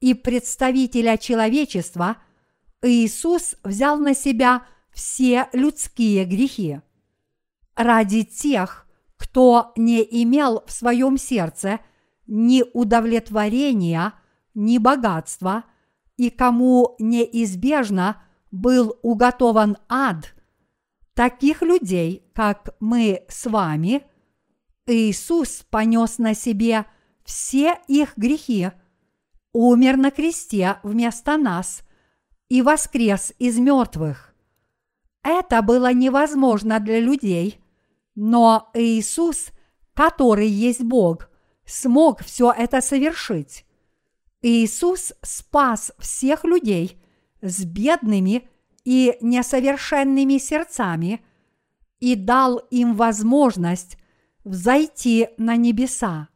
[0.00, 2.16] и представителя человечества,
[2.82, 6.80] Иисус взял на себя все людские грехи.
[7.76, 8.83] Ради тех,
[9.24, 11.80] кто не имел в своем сердце
[12.26, 14.12] ни удовлетворения–
[14.54, 15.64] ни богатства,
[16.16, 20.34] и кому неизбежно был уготован ад,
[21.14, 24.02] таких людей, как мы с вами,
[24.86, 26.86] Иисус понес на себе
[27.24, 28.70] все их грехи,
[29.52, 31.82] умер на кресте вместо нас
[32.48, 34.34] и воскрес из мертвых.
[35.22, 37.58] Это было невозможно для людей,
[38.14, 39.48] но Иисус,
[39.94, 41.30] который есть Бог,
[41.64, 43.64] смог все это совершить.
[44.42, 47.00] Иисус спас всех людей
[47.40, 48.48] с бедными
[48.84, 51.24] и несовершенными сердцами
[51.98, 53.96] и дал им возможность
[54.44, 56.28] взойти на небеса.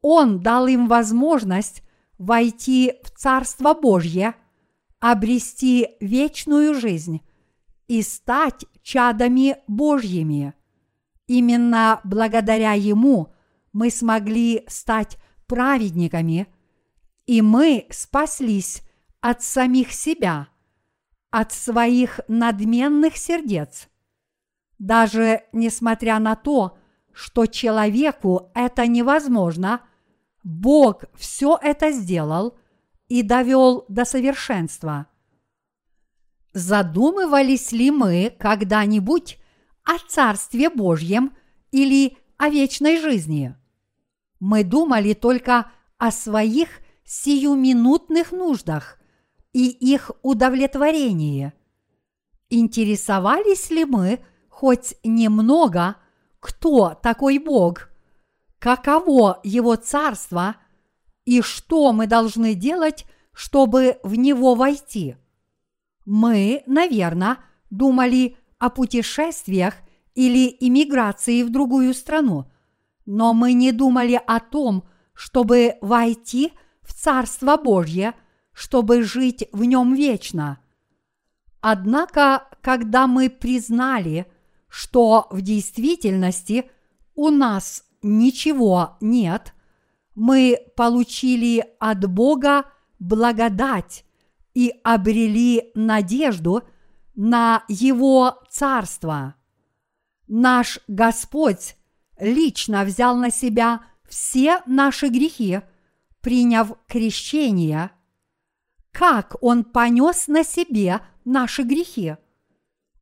[0.00, 1.82] Он дал им возможность
[2.18, 4.34] войти в Царство Божье,
[5.00, 7.20] обрести вечную жизнь
[7.88, 10.54] и стать чадами Божьими.
[11.26, 13.32] Именно благодаря Ему
[13.72, 16.46] мы смогли стать праведниками–
[17.26, 18.82] и мы спаслись
[19.20, 20.48] от самих себя,
[21.30, 23.88] от своих надменных сердец.
[24.78, 26.76] Даже несмотря на то,
[27.12, 29.80] что человеку это невозможно,
[30.42, 32.58] Бог все это сделал
[33.08, 35.06] и довел до совершенства.
[36.52, 39.38] Задумывались ли мы когда-нибудь
[39.84, 41.36] о Царстве Божьем
[41.70, 43.54] или о вечной жизни?
[44.40, 46.68] Мы думали только о своих
[47.04, 48.98] сиюминутных нуждах
[49.52, 51.52] и их удовлетворении.
[52.50, 55.96] Интересовались ли мы хоть немного,
[56.40, 57.88] кто такой Бог,
[58.58, 60.56] каково Его царство
[61.24, 65.16] и что мы должны делать, чтобы в него войти.
[66.04, 67.38] Мы, наверное,
[67.70, 69.74] думали о путешествиях
[70.14, 72.50] или иммиграции в другую страну,
[73.04, 78.14] но мы не думали о том, чтобы войти в Царство Божье,
[78.54, 80.60] чтобы жить в нем вечно.
[81.60, 84.26] Однако, когда мы признали,
[84.68, 86.70] что в действительности
[87.14, 89.52] у нас ничего нет,
[90.14, 92.64] мы получили от Бога
[92.98, 94.06] благодать
[94.54, 96.62] и обрели надежду
[97.14, 99.34] на Его Царство.
[100.26, 101.76] Наш Господь
[102.18, 105.60] лично взял на себя все наши грехи,
[106.20, 107.90] приняв крещение.
[108.92, 112.16] Как Он понес на себе наши грехи?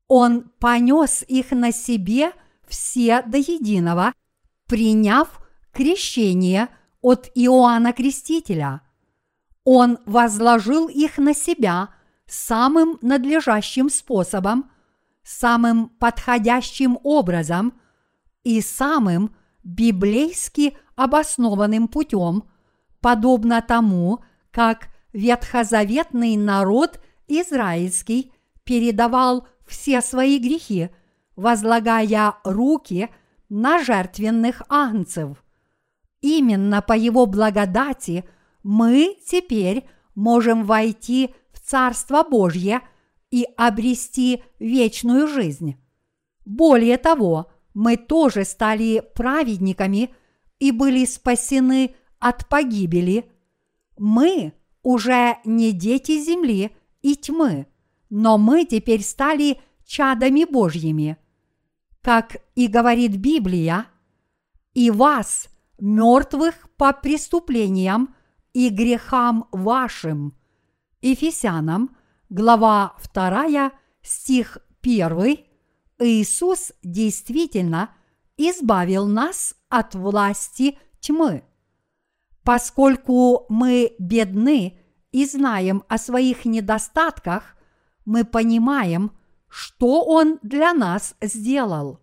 [0.09, 2.33] Он понес их на себе
[2.67, 4.13] все до единого,
[4.67, 5.41] приняв
[5.73, 6.69] крещение
[7.01, 8.83] от Иоанна Крестителя–
[9.65, 11.91] он возложил их на себя
[12.33, 14.71] самым надлежащим способом,
[15.23, 17.75] самым подходящим образом
[18.45, 22.45] и самым библейски обоснованным путем,
[23.01, 24.21] подобно тому,
[24.51, 28.33] как ветхозаветный народ израильский
[28.65, 30.91] передавал все свои грехи,
[31.37, 33.11] возлагая руки
[33.49, 35.43] на жертвенных агнцев.
[36.21, 38.25] Именно по его благодати–
[38.63, 41.35] мы теперь можем войти
[41.73, 42.83] Царство Божье
[43.31, 45.77] и обрести вечную жизнь.
[46.45, 50.15] Более того, мы тоже стали праведниками
[50.59, 53.25] и были спасены от погибели.
[53.97, 54.53] Мы
[54.83, 57.67] уже не дети земли и тьмы,
[58.11, 61.17] но мы теперь стали чадами Божьими.
[62.03, 63.87] Как и говорит Библия,
[64.75, 65.49] и вас,
[65.81, 68.15] мертвых по преступлениям
[68.53, 70.35] и грехам вашим.
[71.03, 71.97] Ефесянам,
[72.31, 73.73] глава 2,
[74.03, 75.37] стих 1,
[75.99, 77.91] Иисус действительно
[78.37, 81.43] избавил нас от власти тьмы.
[82.45, 84.79] Поскольку мы бедны
[85.11, 87.57] и знаем о своих недостатках,
[88.05, 89.13] мы понимаем,
[89.49, 92.01] что Он для нас сделал.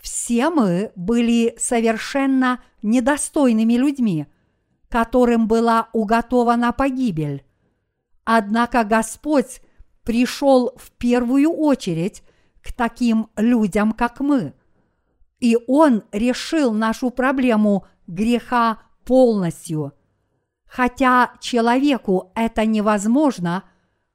[0.00, 4.26] Все мы были совершенно недостойными людьми–
[4.90, 7.44] которым была уготована погибель.
[8.32, 9.60] Однако Господь
[10.04, 12.22] пришел в первую очередь
[12.62, 14.54] к таким людям, как мы.
[15.40, 19.94] И Он решил нашу проблему греха полностью.
[20.64, 23.64] Хотя человеку это невозможно,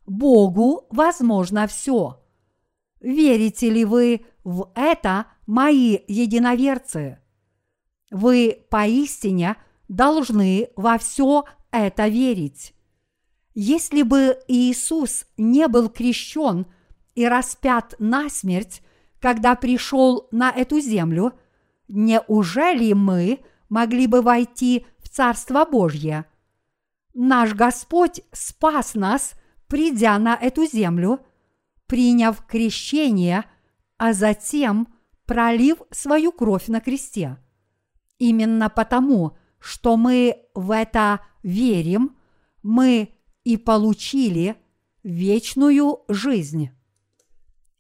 [0.06, 2.24] Богу возможно все.
[3.02, 7.20] Верите ли вы в это, мои единоверцы?
[8.12, 9.58] Вы поистине–
[9.90, 12.75] должны во все это верить.
[13.56, 16.68] Если бы Иисус не был крещен
[17.16, 18.82] и распят на смерть,
[19.22, 21.34] когда пришел на эту землю,
[21.88, 23.40] неужели мы
[23.70, 26.26] могли бы войти в Царство Божье?
[27.14, 29.36] Наш Господь спас нас,
[29.68, 31.22] придя на эту землю,
[31.88, 33.46] приняв крещение,
[33.98, 34.90] а затем
[35.26, 37.38] пролив свою кровь на кресте.
[38.20, 42.18] Именно потому, что мы в это верим,
[42.62, 43.15] мы
[43.46, 44.58] и получили
[45.04, 46.72] вечную жизнь.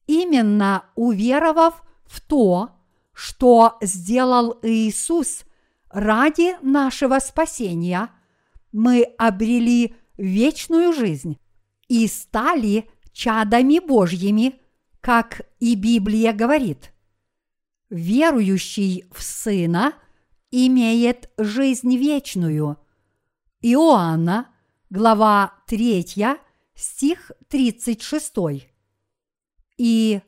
[0.07, 2.69] Именно уверовав в то,
[3.11, 5.43] что сделал Иисус
[5.89, 8.09] ради нашего спасения,
[8.71, 11.37] мы обрели вечную жизнь
[11.89, 14.61] и стали чадами Божьими,
[15.01, 16.93] как и Библия говорит.
[17.89, 19.93] Верующий в Сына–
[20.55, 22.77] имеет жизнь вечную.
[23.61, 24.47] Иоанна,
[24.89, 26.05] глава 3,
[26.75, 28.33] стих 36.
[29.77, 30.21] И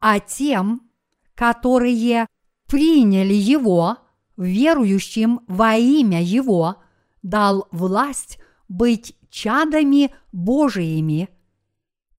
[0.00, 0.90] а тем,
[1.34, 2.26] которые
[2.66, 3.98] приняли Его,
[4.36, 6.82] верующим во имя Его,
[7.22, 11.28] дал власть быть чадами Божиими.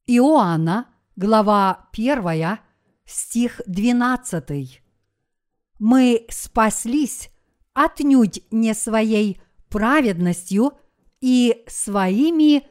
[0.06, 2.60] Иоанна, глава 1,
[3.06, 4.82] стих 12
[5.80, 7.30] мы спаслись
[7.74, 9.40] отнюдь не своей
[9.70, 10.74] праведностью
[11.20, 12.68] и своими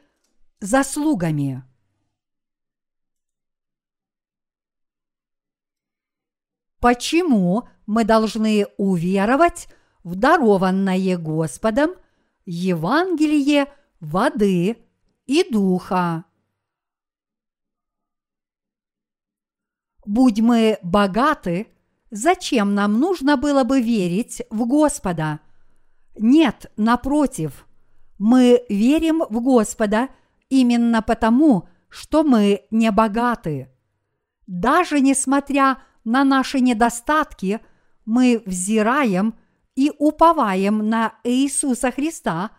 [0.61, 1.65] заслугами.
[6.81, 9.69] Почему мы должны уверовать
[10.05, 11.91] в дарованное Господом
[12.45, 14.77] Евангелие воды
[15.27, 16.25] и духа?
[20.05, 21.69] Будь мы богаты–
[22.11, 25.41] зачем нам нужно было бы верить в Господа?
[26.19, 27.66] Нет, напротив,
[28.19, 30.09] мы верим в Господа
[30.49, 33.71] именно потому, что мы не богаты.
[34.47, 37.61] Даже несмотря на наши недостатки,
[38.05, 39.35] мы взираем
[39.75, 42.53] и уповаем на Иисуса Христа,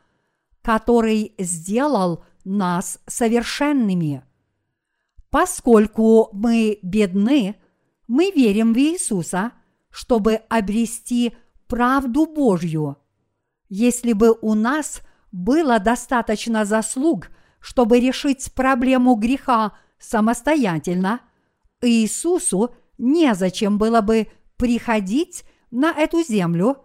[0.62, 4.24] который сделал нас совершенными.
[5.30, 7.56] Поскольку мы бедны,
[8.08, 9.52] мы верим в Иисуса,
[9.90, 11.36] чтобы обрести
[11.68, 12.98] правду Божью.
[13.70, 15.02] Если бы у нас
[15.38, 17.30] было достаточно заслуг,
[17.60, 21.22] чтобы решить проблему греха самостоятельно,
[21.82, 24.28] Иисусу незачем было бы
[24.58, 26.78] приходить на эту землю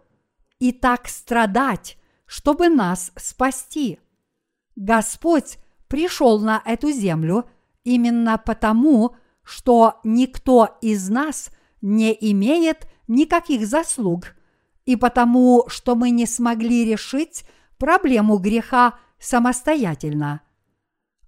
[0.59, 1.97] и так страдать,
[2.27, 4.01] чтобы нас спасти.
[4.77, 7.47] Господь пришел на эту землю
[7.85, 11.51] именно потому, что никто из нас
[11.81, 14.35] не имеет никаких заслуг,
[14.85, 17.45] и потому, что мы не смогли решить
[17.83, 20.43] проблему греха самостоятельно.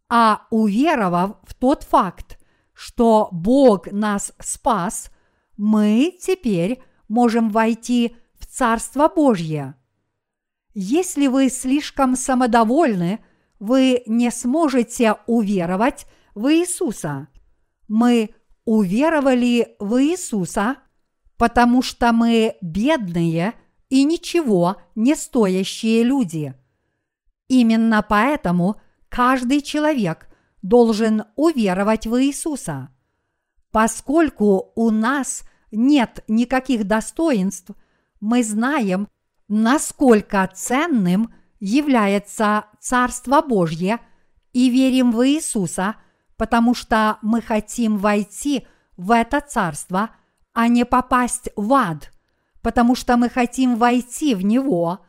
[0.08, 2.38] А уверовав в тот факт,
[2.72, 5.10] что Бог нас спас,
[5.56, 9.74] мы теперь можем войти в Царство Божье.
[10.74, 13.18] Если вы слишком самодовольны,
[13.58, 17.26] вы не сможете уверовать в Иисуса.
[17.88, 18.32] Мы
[18.64, 20.76] уверовали в Иисуса,
[21.36, 23.54] потому что мы бедные
[23.94, 26.52] и ничего не стоящие люди.
[27.46, 30.26] Именно поэтому каждый человек
[30.62, 32.88] должен уверовать в Иисуса.
[33.70, 37.70] Поскольку у нас нет никаких достоинств,
[38.18, 39.06] мы знаем,
[39.46, 44.00] насколько ценным является Царство Божье
[44.52, 45.94] и верим в Иисуса,
[46.36, 48.66] потому что мы хотим войти
[48.96, 50.10] в это Царство,
[50.52, 52.10] а не попасть в ад,
[52.64, 55.00] потому что мы хотим войти в него,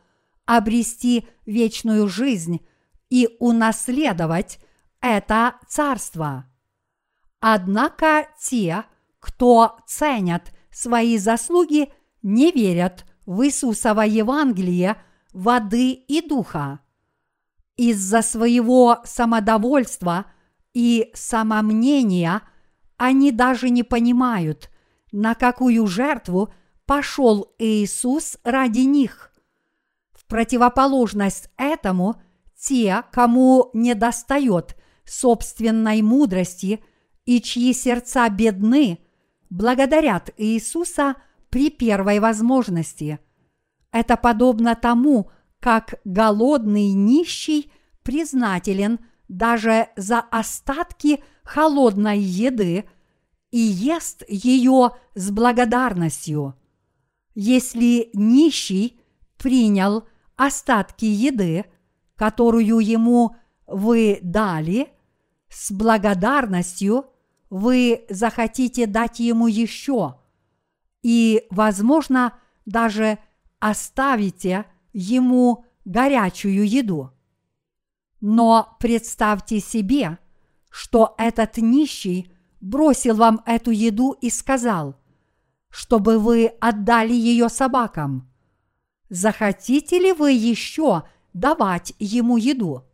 [0.44, 2.60] обрести вечную жизнь
[3.08, 4.60] и унаследовать
[5.00, 6.44] это царство.
[7.40, 8.84] Однако те,
[9.18, 11.90] кто ценят свои заслуги,
[12.20, 14.96] не верят в Иисусово Евангелие
[15.32, 16.80] воды и духа.
[17.76, 20.26] Из-за своего самодовольства
[20.74, 22.42] и самомнения
[22.98, 24.70] они даже не понимают,
[25.10, 26.52] на какую жертву
[26.86, 29.32] пошел Иисус ради них.
[30.12, 32.20] В противоположность этому,
[32.58, 36.82] те, кому не достает собственной мудрости
[37.24, 38.98] и чьи сердца бедны,
[39.50, 41.16] благодарят Иисуса
[41.50, 43.18] при первой возможности.
[43.92, 45.30] Это подобно тому,
[45.60, 47.70] как голодный нищий
[48.02, 52.88] признателен даже за остатки холодной еды
[53.50, 56.54] и ест ее с благодарностью.
[57.38, 58.98] Если нищий
[59.36, 61.66] принял остатки еды,
[62.14, 64.88] которую ему вы дали,
[65.50, 67.10] с благодарностью
[67.50, 70.18] вы захотите дать ему еще
[71.02, 72.32] и, возможно,
[72.64, 73.18] даже
[73.58, 74.64] оставите
[74.94, 77.10] ему горячую еду.
[78.22, 80.18] Но представьте себе,
[80.70, 82.32] что этот нищий
[82.62, 84.96] бросил вам эту еду и сказал,
[85.76, 88.26] чтобы вы отдали ее собакам.
[89.10, 91.02] Захотите ли вы еще
[91.34, 92.84] давать ему еду?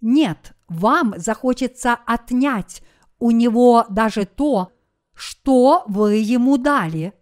[0.00, 2.82] Нет, вам захочется отнять
[3.20, 4.72] у него даже то,
[5.14, 7.12] что вы ему дали,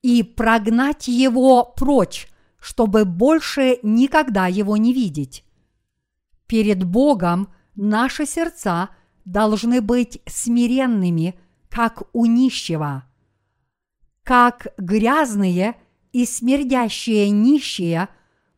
[0.00, 2.26] и прогнать его прочь,
[2.58, 5.44] чтобы больше никогда его не видеть.
[6.46, 8.88] Перед Богом наши сердца
[9.26, 11.38] должны быть смиренными,
[11.68, 13.04] как у нищего.
[14.22, 15.76] Как грязные
[16.12, 18.08] и смердящие нищие,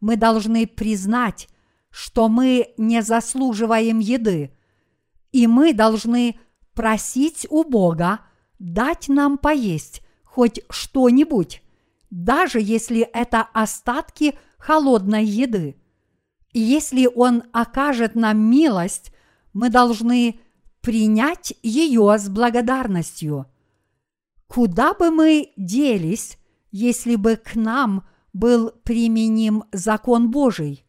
[0.01, 1.49] мы должны признать,
[1.91, 4.53] что мы не заслуживаем еды,
[5.31, 6.39] и мы должны
[6.75, 8.21] просить у Бога
[8.59, 11.63] дать нам поесть хоть что-нибудь,
[12.11, 15.77] даже если это остатки холодной еды.
[16.53, 19.13] Если Он окажет нам милость,
[19.53, 20.41] мы должны
[20.81, 23.47] принять ее с благодарностью.
[24.53, 26.39] Куда бы мы делись,
[26.71, 30.85] если бы к нам был применим закон Божий?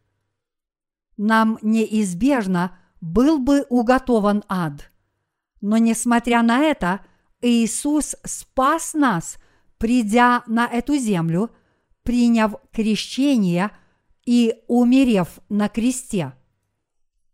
[1.16, 4.90] нам неизбежно был бы уготован ад.
[5.60, 7.00] Но несмотря на это,
[7.40, 9.38] Иисус спас нас,
[9.78, 11.50] придя на эту землю,
[12.02, 13.70] приняв крещение
[14.24, 16.34] и умерев на кресте.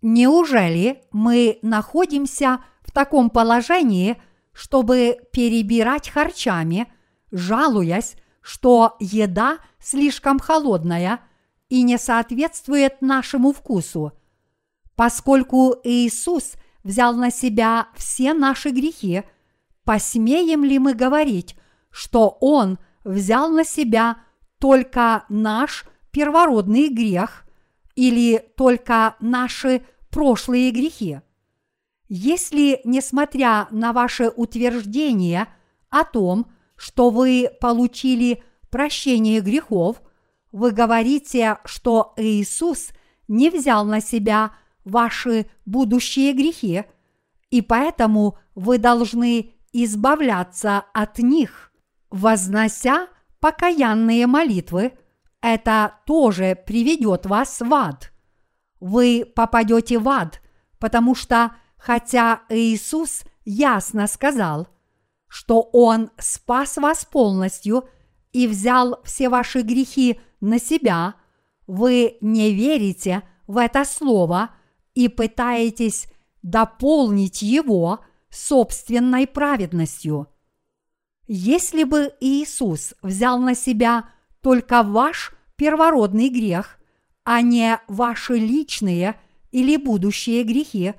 [0.03, 4.21] Неужели мы находимся в таком положении,
[4.53, 6.93] чтобы перебирать харчами,
[7.31, 11.21] жалуясь, что еда слишком холодная
[11.69, 14.13] и не соответствует нашему вкусу.
[14.97, 19.23] Поскольку Иисус взял на себя все наши грехи,
[19.85, 21.57] посмеем ли мы говорить,
[21.91, 24.19] что Он взял на себя
[24.59, 27.45] только наш первородный грех
[27.95, 31.21] или только наши прошлые грехи?
[32.13, 35.47] Если, несмотря на ваше утверждение
[35.91, 40.03] о том, что вы получили прощение грехов,
[40.51, 42.89] вы говорите, что Иисус
[43.29, 44.51] не взял на себя
[44.85, 46.83] ваши будущие грехи,
[47.49, 51.73] и поэтому вы должны избавляться от них,
[52.11, 53.07] вознося
[53.39, 54.95] покаянные молитвы,
[55.41, 58.13] это тоже приведет вас в ад.
[58.81, 60.43] Вы попадете в ад,
[60.81, 64.69] потому что хотя Иисус ясно сказал–
[65.31, 67.89] что Он спас вас полностью
[68.33, 71.15] и взял все ваши грехи на себя,
[71.67, 74.51] вы не верите в это слово
[74.95, 76.09] и пытаетесь
[76.43, 80.27] дополнить его собственной праведностью.
[81.29, 84.11] Если бы Иисус взял на себя
[84.41, 86.81] только ваш первородный грех,
[87.23, 89.21] а не ваши личные
[89.53, 90.95] или будущие грехи,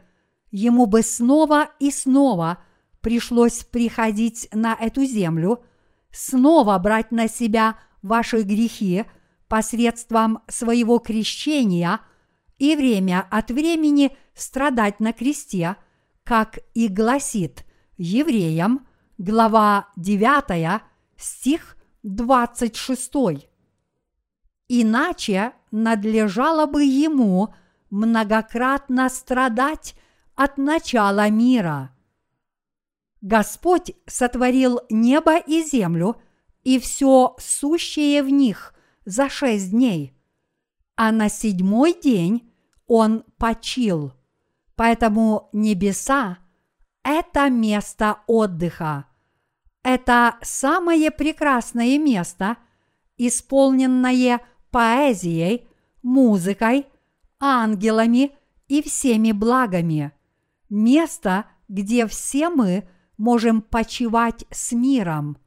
[0.52, 2.60] ему бы снова и снова–
[3.02, 5.64] пришлось приходить на эту землю,
[6.12, 9.06] снова брать на себя ваши грехи
[9.48, 12.00] посредством своего крещения
[12.58, 15.76] и время от времени страдать на кресте,
[16.24, 17.66] как и гласит
[17.98, 18.88] евреям,
[19.18, 20.82] глава 9,
[21.18, 23.12] стих 26.
[24.70, 27.54] Иначе надлежало бы ему
[27.90, 29.96] многократно страдать
[30.44, 31.96] от начала мира–
[33.22, 36.16] Господь сотворил небо и землю
[36.64, 38.74] и все сущее в них
[39.06, 40.14] за шесть дней,
[40.96, 42.52] а на седьмой день
[42.88, 44.14] Он почил.
[44.76, 46.40] Поэтому небеса–
[47.04, 49.06] это место отдыха.
[49.84, 52.58] Это самое прекрасное место,
[53.18, 55.68] исполненное поэзией,
[56.02, 56.88] музыкой,
[57.40, 58.32] ангелами
[58.68, 60.12] и всеми благами.
[60.72, 62.90] Место, где все мы–
[63.22, 65.38] можем почивать с миром.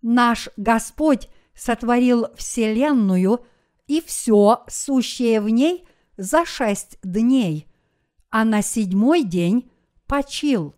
[0.00, 3.44] Наш Господь сотворил Вселенную
[3.86, 5.86] и все сущее в ней
[6.16, 7.68] за шесть дней,
[8.30, 9.70] а на седьмой день
[10.06, 10.74] почил.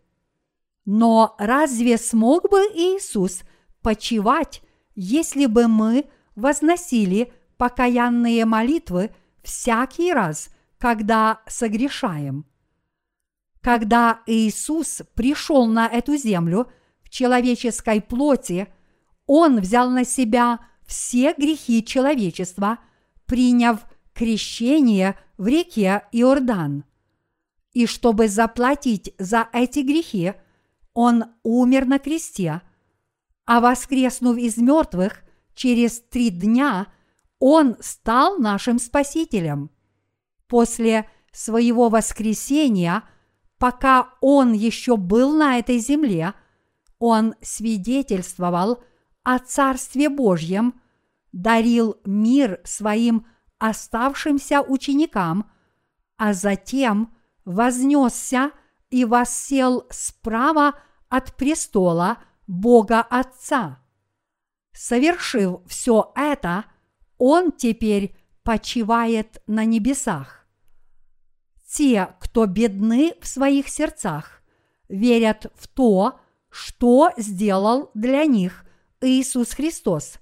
[0.84, 3.42] Но разве смог бы Иисус
[3.80, 4.60] почивать,
[4.96, 9.14] если бы мы возносили покаянные молитвы
[9.44, 12.44] всякий раз, когда согрешаем?
[13.64, 16.70] Когда Иисус пришел на эту землю
[17.02, 18.68] в человеческой плоти,
[19.26, 22.78] Он взял на себя все грехи человечества,
[23.24, 26.84] приняв крещение в реке Иордан.
[27.72, 30.34] И чтобы заплатить за эти грехи,
[30.92, 32.60] Он умер на кресте,
[33.46, 35.22] а воскреснув из мертвых
[35.54, 36.88] через три дня,
[37.38, 39.70] Он стал нашим Спасителем.
[40.48, 43.04] После своего воскресения–
[43.58, 46.34] пока он еще был на этой земле,
[46.98, 48.82] он свидетельствовал
[49.22, 50.80] о Царстве Божьем,
[51.32, 53.26] дарил мир своим
[53.58, 55.50] оставшимся ученикам,
[56.16, 58.52] а затем вознесся
[58.90, 60.74] и воссел справа
[61.08, 63.80] от престола Бога Отца.
[64.72, 66.64] Совершив все это,
[67.18, 70.43] он теперь почивает на небесах
[71.74, 74.42] те, кто бедны в своих сердцах,
[74.88, 78.64] верят в то, что сделал для них
[79.00, 80.20] Иисус Христос,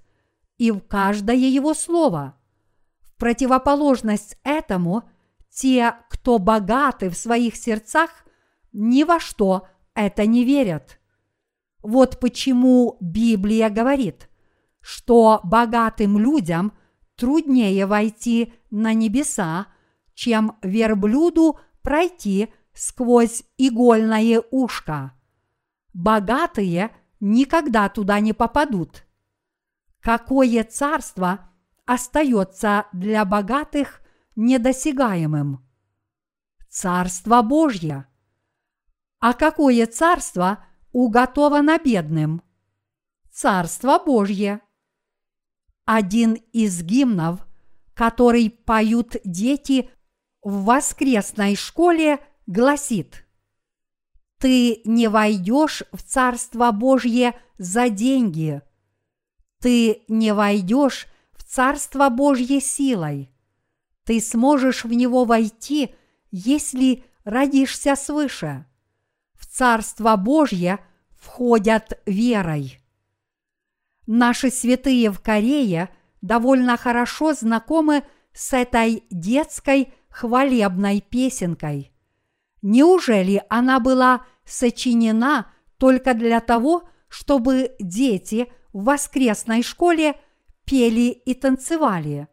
[0.57, 2.35] и в каждое Его слово.
[3.01, 5.03] В противоположность этому,
[5.51, 8.09] те, кто богаты в своих сердцах,
[8.71, 10.99] ни во что это не верят.
[11.83, 14.27] Вот почему Библия говорит,
[14.81, 16.73] что богатым людям
[17.15, 19.67] труднее войти на небеса,
[20.13, 25.13] чем верблюду пройти сквозь игольное ушко.
[25.93, 29.05] Богатые никогда туда не попадут.
[29.99, 31.49] Какое царство
[31.85, 34.01] остается для богатых
[34.35, 35.65] недосягаемым?
[36.69, 38.07] Царство Божье.
[39.19, 42.41] А какое царство уготовано бедным?
[43.31, 44.59] Царство Божье.
[45.85, 47.45] Один из гимнов,
[47.93, 49.89] который поют дети
[50.43, 53.25] в воскресной школе гласит
[54.39, 58.61] «Ты не войдешь в Царство Божье за деньги.
[59.59, 63.29] ты не войдешь в Царство Божье силой.
[64.03, 65.95] Ты сможешь в него войти,
[66.31, 68.65] если родишься свыше.
[69.35, 70.79] В Царство Божье
[71.17, 72.79] входят верой.
[74.05, 75.89] Наши святые в Корее
[76.21, 81.91] довольно хорошо знакомы с этой детской хвалебной песенкой.
[82.61, 90.15] Неужели она была сочинена только для того, чтобы дети в воскресной школе
[90.65, 92.27] пели и танцевали?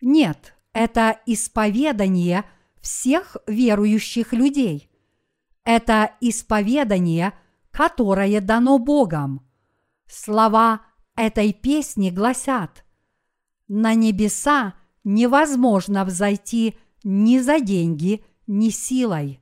[0.00, 2.44] Нет, это исповедание
[2.80, 4.90] всех верующих людей.
[5.62, 7.32] Это исповедание,
[7.70, 9.46] которое дано Богом.
[10.06, 10.80] Слова
[11.16, 12.84] этой песни гласят
[13.68, 14.74] «На небеса
[15.04, 19.40] невозможно взойти ни за деньги, ни силой.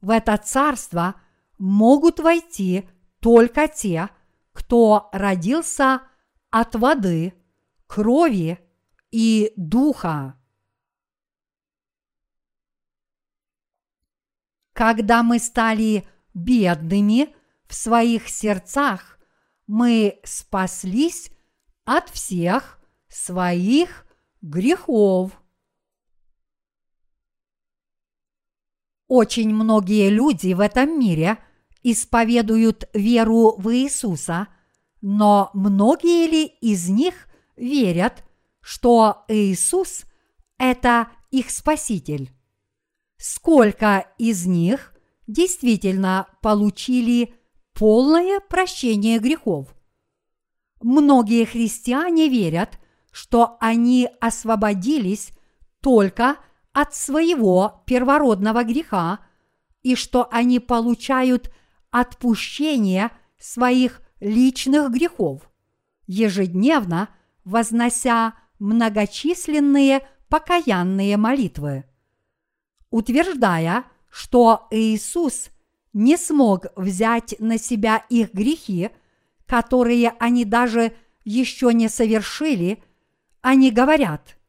[0.00, 1.14] В это царство
[1.58, 2.88] могут войти
[3.20, 4.10] только те,
[4.52, 6.02] кто родился
[6.50, 7.32] от воды,
[7.86, 8.58] крови
[9.10, 10.36] и духа.
[14.72, 17.34] Когда мы стали бедными
[17.66, 19.18] в своих сердцах,
[19.66, 21.30] мы спаслись
[21.84, 24.06] от всех своих
[24.40, 25.39] грехов.
[29.10, 31.38] Очень многие люди в этом мире
[31.82, 34.46] исповедуют веру в Иисуса,
[35.00, 38.22] но многие ли из них верят,
[38.60, 40.04] что Иисус–
[40.58, 42.30] это их Спаситель?
[43.16, 44.94] Сколько из них
[45.26, 47.34] действительно получили
[47.74, 49.74] полное прощение грехов?
[50.80, 52.78] Многие христиане верят,
[53.10, 55.32] что они освободились
[55.80, 56.36] только–
[56.72, 59.20] от своего первородного греха
[59.82, 61.52] и что они получают
[61.90, 65.50] отпущение своих личных грехов,
[66.06, 67.08] ежедневно
[67.44, 71.84] вознося многочисленные покаянные молитвы.
[72.90, 75.50] Утверждая, что Иисус
[75.92, 78.90] не смог взять на себя их грехи,
[79.46, 80.92] которые они даже
[81.24, 82.82] еще не совершили,
[83.40, 84.36] они говорят–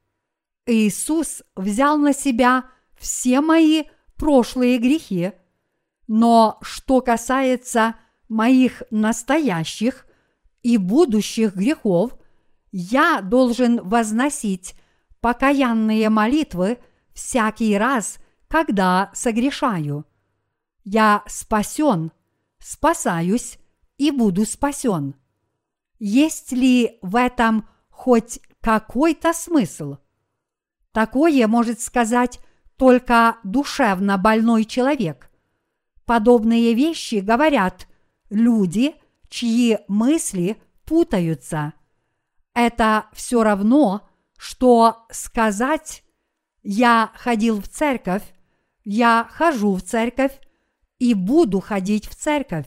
[0.72, 2.66] Иисус взял на себя
[2.98, 3.84] все мои
[4.16, 5.34] прошлые грехи,
[6.08, 7.96] но что касается
[8.30, 10.06] моих настоящих
[10.64, 12.18] и будущих грехов,
[12.72, 14.76] я должен возносить
[15.20, 16.80] покаянные молитвы
[17.14, 18.18] всякий раз,
[18.48, 20.06] когда согрешаю.
[20.84, 22.12] Я спасен,
[22.60, 23.60] спасаюсь
[23.98, 25.16] и буду спасен.
[26.00, 29.98] Есть ли в этом хоть какой-то смысл?
[30.92, 32.40] Такое может сказать
[32.76, 35.30] только душевно больной человек.
[36.06, 37.88] Подобные вещи говорят
[38.30, 38.96] люди,
[39.30, 41.74] чьи мысли путаются.
[42.54, 46.04] Это все равно, что сказать
[46.64, 48.24] «я ходил в церковь»,
[48.84, 50.38] «я хожу в церковь»
[50.98, 52.66] и буду ходить в церковь.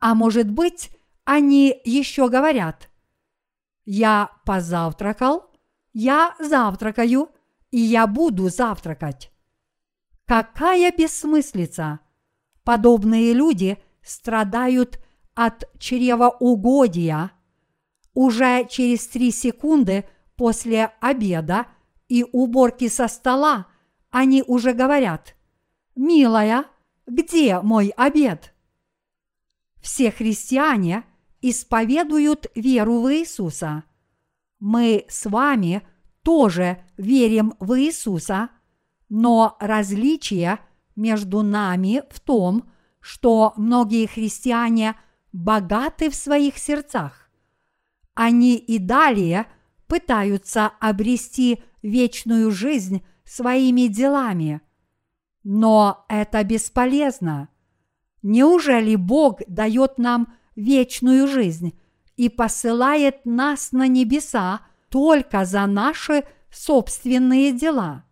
[0.00, 0.90] А может быть,
[1.24, 2.90] они еще говорят
[3.84, 5.51] «я позавтракал»,
[5.92, 7.30] я завтракаю,
[7.70, 9.30] и я буду завтракать.
[10.26, 12.00] Какая бессмыслица!
[12.64, 14.98] Подобные люди страдают
[15.34, 17.32] от чревоугодия.
[18.14, 21.66] Уже через три секунды после обеда
[22.08, 23.66] и уборки со стола
[24.10, 25.34] они уже говорят
[25.94, 26.66] «Милая,
[27.06, 28.54] где мой обед?»
[29.80, 31.04] Все христиане
[31.40, 33.84] исповедуют веру в Иисуса–
[34.62, 35.82] мы с вами
[36.22, 38.48] тоже верим в Иисуса,
[39.08, 40.60] но различие
[40.94, 44.94] между нами в том, что многие христиане
[45.32, 47.28] богаты в своих сердцах.
[48.14, 49.46] Они и далее
[49.88, 54.60] пытаются обрести вечную жизнь своими делами.
[55.42, 57.48] Но это бесполезно.
[58.22, 61.76] Неужели Бог дает нам вечную жизнь
[62.16, 68.04] и посылает нас на небеса только за наши собственные дела.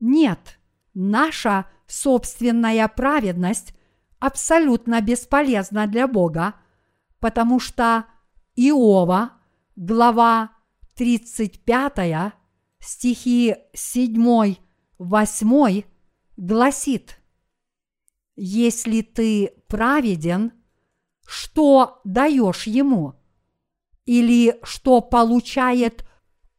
[0.00, 0.58] Нет,
[0.94, 3.74] наша собственная праведность
[4.18, 6.54] абсолютно бесполезна для Бога,
[7.20, 8.06] потому что
[8.56, 9.32] Иова,
[9.76, 10.50] глава
[10.96, 12.32] 35,
[12.80, 14.56] стихи 7,
[14.98, 15.82] 8
[16.36, 17.18] гласит,
[18.34, 20.52] «Если ты праведен–
[21.26, 23.14] что даешь ему,
[24.04, 26.04] или что получает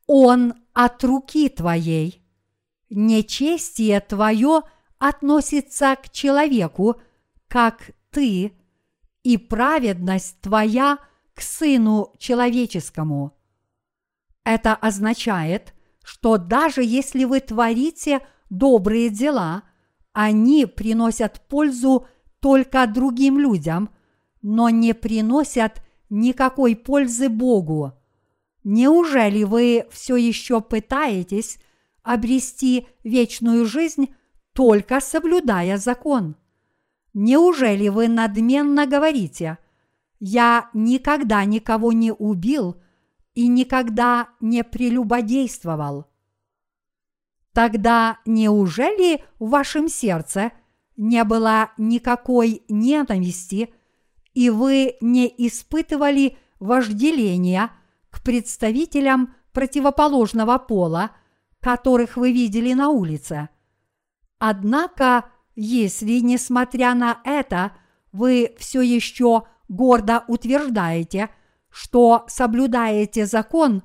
[0.08, 2.22] он от руки твоей.
[2.90, 4.62] Нечестие твое
[5.00, 7.02] относится к человеку,
[7.48, 8.54] как ты,
[9.24, 10.98] и праведность твоя
[11.34, 13.36] к Сыну Человеческому.
[14.44, 19.64] Это означает, что даже если вы творите добрые дела,
[20.12, 22.08] они приносят пользу
[22.40, 23.90] только другим людям,
[24.44, 27.94] но не приносят никакой пользы Богу.
[28.64, 31.58] Неужели вы все еще пытаетесь
[32.04, 34.14] обрести вечную жизнь,
[34.54, 36.36] только соблюдая закон?
[37.14, 39.58] Неужели вы надменно говорите,
[40.20, 42.78] «Я никогда никого не убил
[43.34, 46.06] и никогда не прелюбодействовал»?
[47.54, 50.52] Тогда неужели в вашем сердце
[50.96, 53.74] не было никакой ненависти,
[54.34, 57.72] и вы не испытывали вожделения
[58.10, 61.12] к представителям противоположного пола,
[61.60, 63.50] которых вы видели на улице?
[64.40, 65.26] Однако,
[65.56, 67.74] если, несмотря на это,
[68.12, 71.30] вы все еще гордо утверждаете,
[71.70, 73.84] что соблюдаете закон,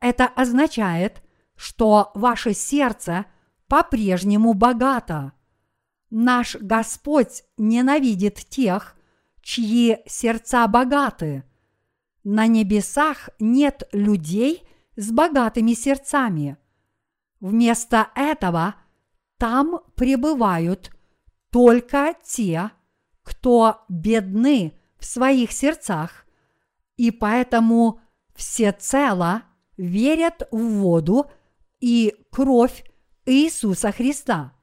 [0.00, 1.22] это означает,
[1.56, 3.26] что ваше сердце
[3.66, 5.32] по-прежнему богато.
[6.10, 8.95] Наш Господь ненавидит тех,
[9.46, 11.44] чьи сердца богаты.
[12.24, 16.56] На небесах нет людей с богатыми сердцами.
[17.38, 18.74] Вместо этого
[19.38, 20.90] там пребывают
[21.50, 22.72] только те,
[23.22, 26.26] кто бедны в своих сердцах,
[26.96, 28.00] и поэтому
[28.34, 29.44] всецело
[29.76, 31.30] верят в воду
[31.78, 32.82] и кровь
[33.26, 34.54] Иисуса Христа.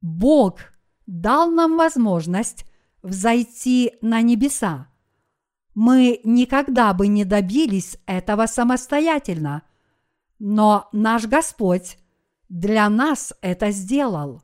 [0.00, 0.60] Бог
[1.06, 2.65] дал нам возможность
[3.06, 4.88] взойти на небеса.
[5.74, 9.62] Мы никогда бы не добились этого самостоятельно,
[10.38, 11.98] но наш Господь
[12.48, 14.42] для нас это сделал.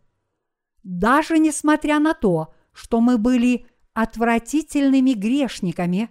[0.83, 6.11] Даже несмотря на то, что мы были отвратительными грешниками,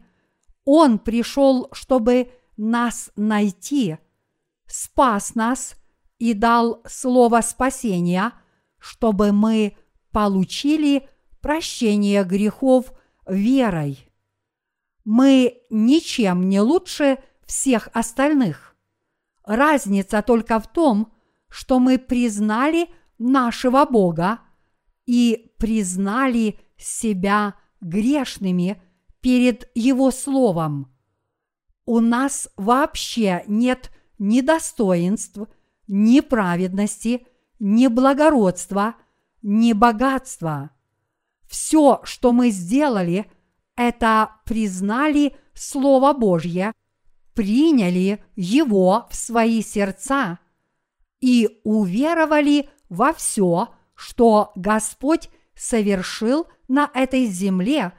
[0.66, 3.97] Он пришел, чтобы нас найти–
[4.72, 5.76] спас нас
[6.18, 8.34] и дал слово спасения,
[8.78, 9.78] чтобы мы
[10.12, 11.10] получили
[11.42, 12.94] прощение грехов
[13.28, 14.08] верой.
[15.04, 18.76] Мы ничем не лучше всех остальных.
[19.44, 21.12] Разница только в том,
[21.50, 22.88] что мы признали
[23.18, 24.39] нашего Бога
[25.06, 28.82] и признали себя грешными
[29.22, 30.96] перед Его Словом.
[31.86, 35.39] У нас вообще нет ни достоинств,
[35.88, 37.28] ни праведности,
[37.60, 38.96] ни благородства,
[39.42, 40.72] ни богатства.
[41.52, 43.30] Все, что мы сделали,
[43.76, 46.72] это признали Слово Божье,
[47.36, 50.39] приняли его в свои сердца
[51.20, 57.91] и уверовали во все, что Господь совершил на этой земле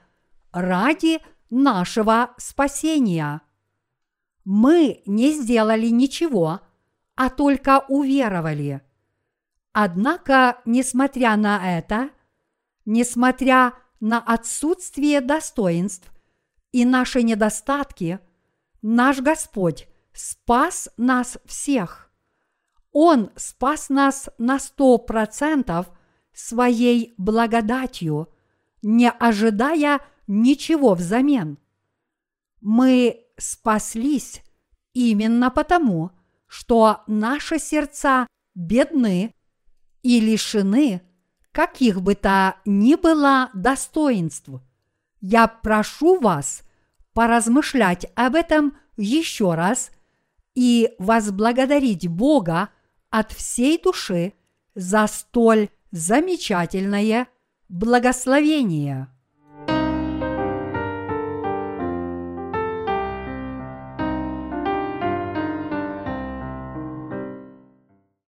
[0.50, 3.42] ради нашего спасения
[4.44, 6.60] мы не сделали ничего,
[7.16, 8.80] а только уверовали.
[9.72, 12.10] Однако, несмотря на это,
[12.84, 16.12] несмотря на отсутствие достоинств
[16.72, 18.18] и наши недостатки,
[18.80, 22.10] наш Господь спас нас всех.
[22.92, 25.90] Он спас нас на сто процентов
[26.32, 28.28] своей благодатью,
[28.82, 31.58] не ожидая ничего взамен.
[32.60, 34.42] Мы спаслись
[34.92, 36.10] именно потому,
[36.46, 39.34] что наши сердца бедны
[40.02, 41.02] и лишены
[41.52, 44.48] каких бы то ни было достоинств.
[45.20, 46.62] Я прошу вас
[47.12, 49.90] поразмышлять об этом еще раз
[50.54, 52.70] и возблагодарить Бога
[53.10, 54.32] от всей души
[54.74, 57.28] за столь замечательное
[57.68, 59.08] благословение.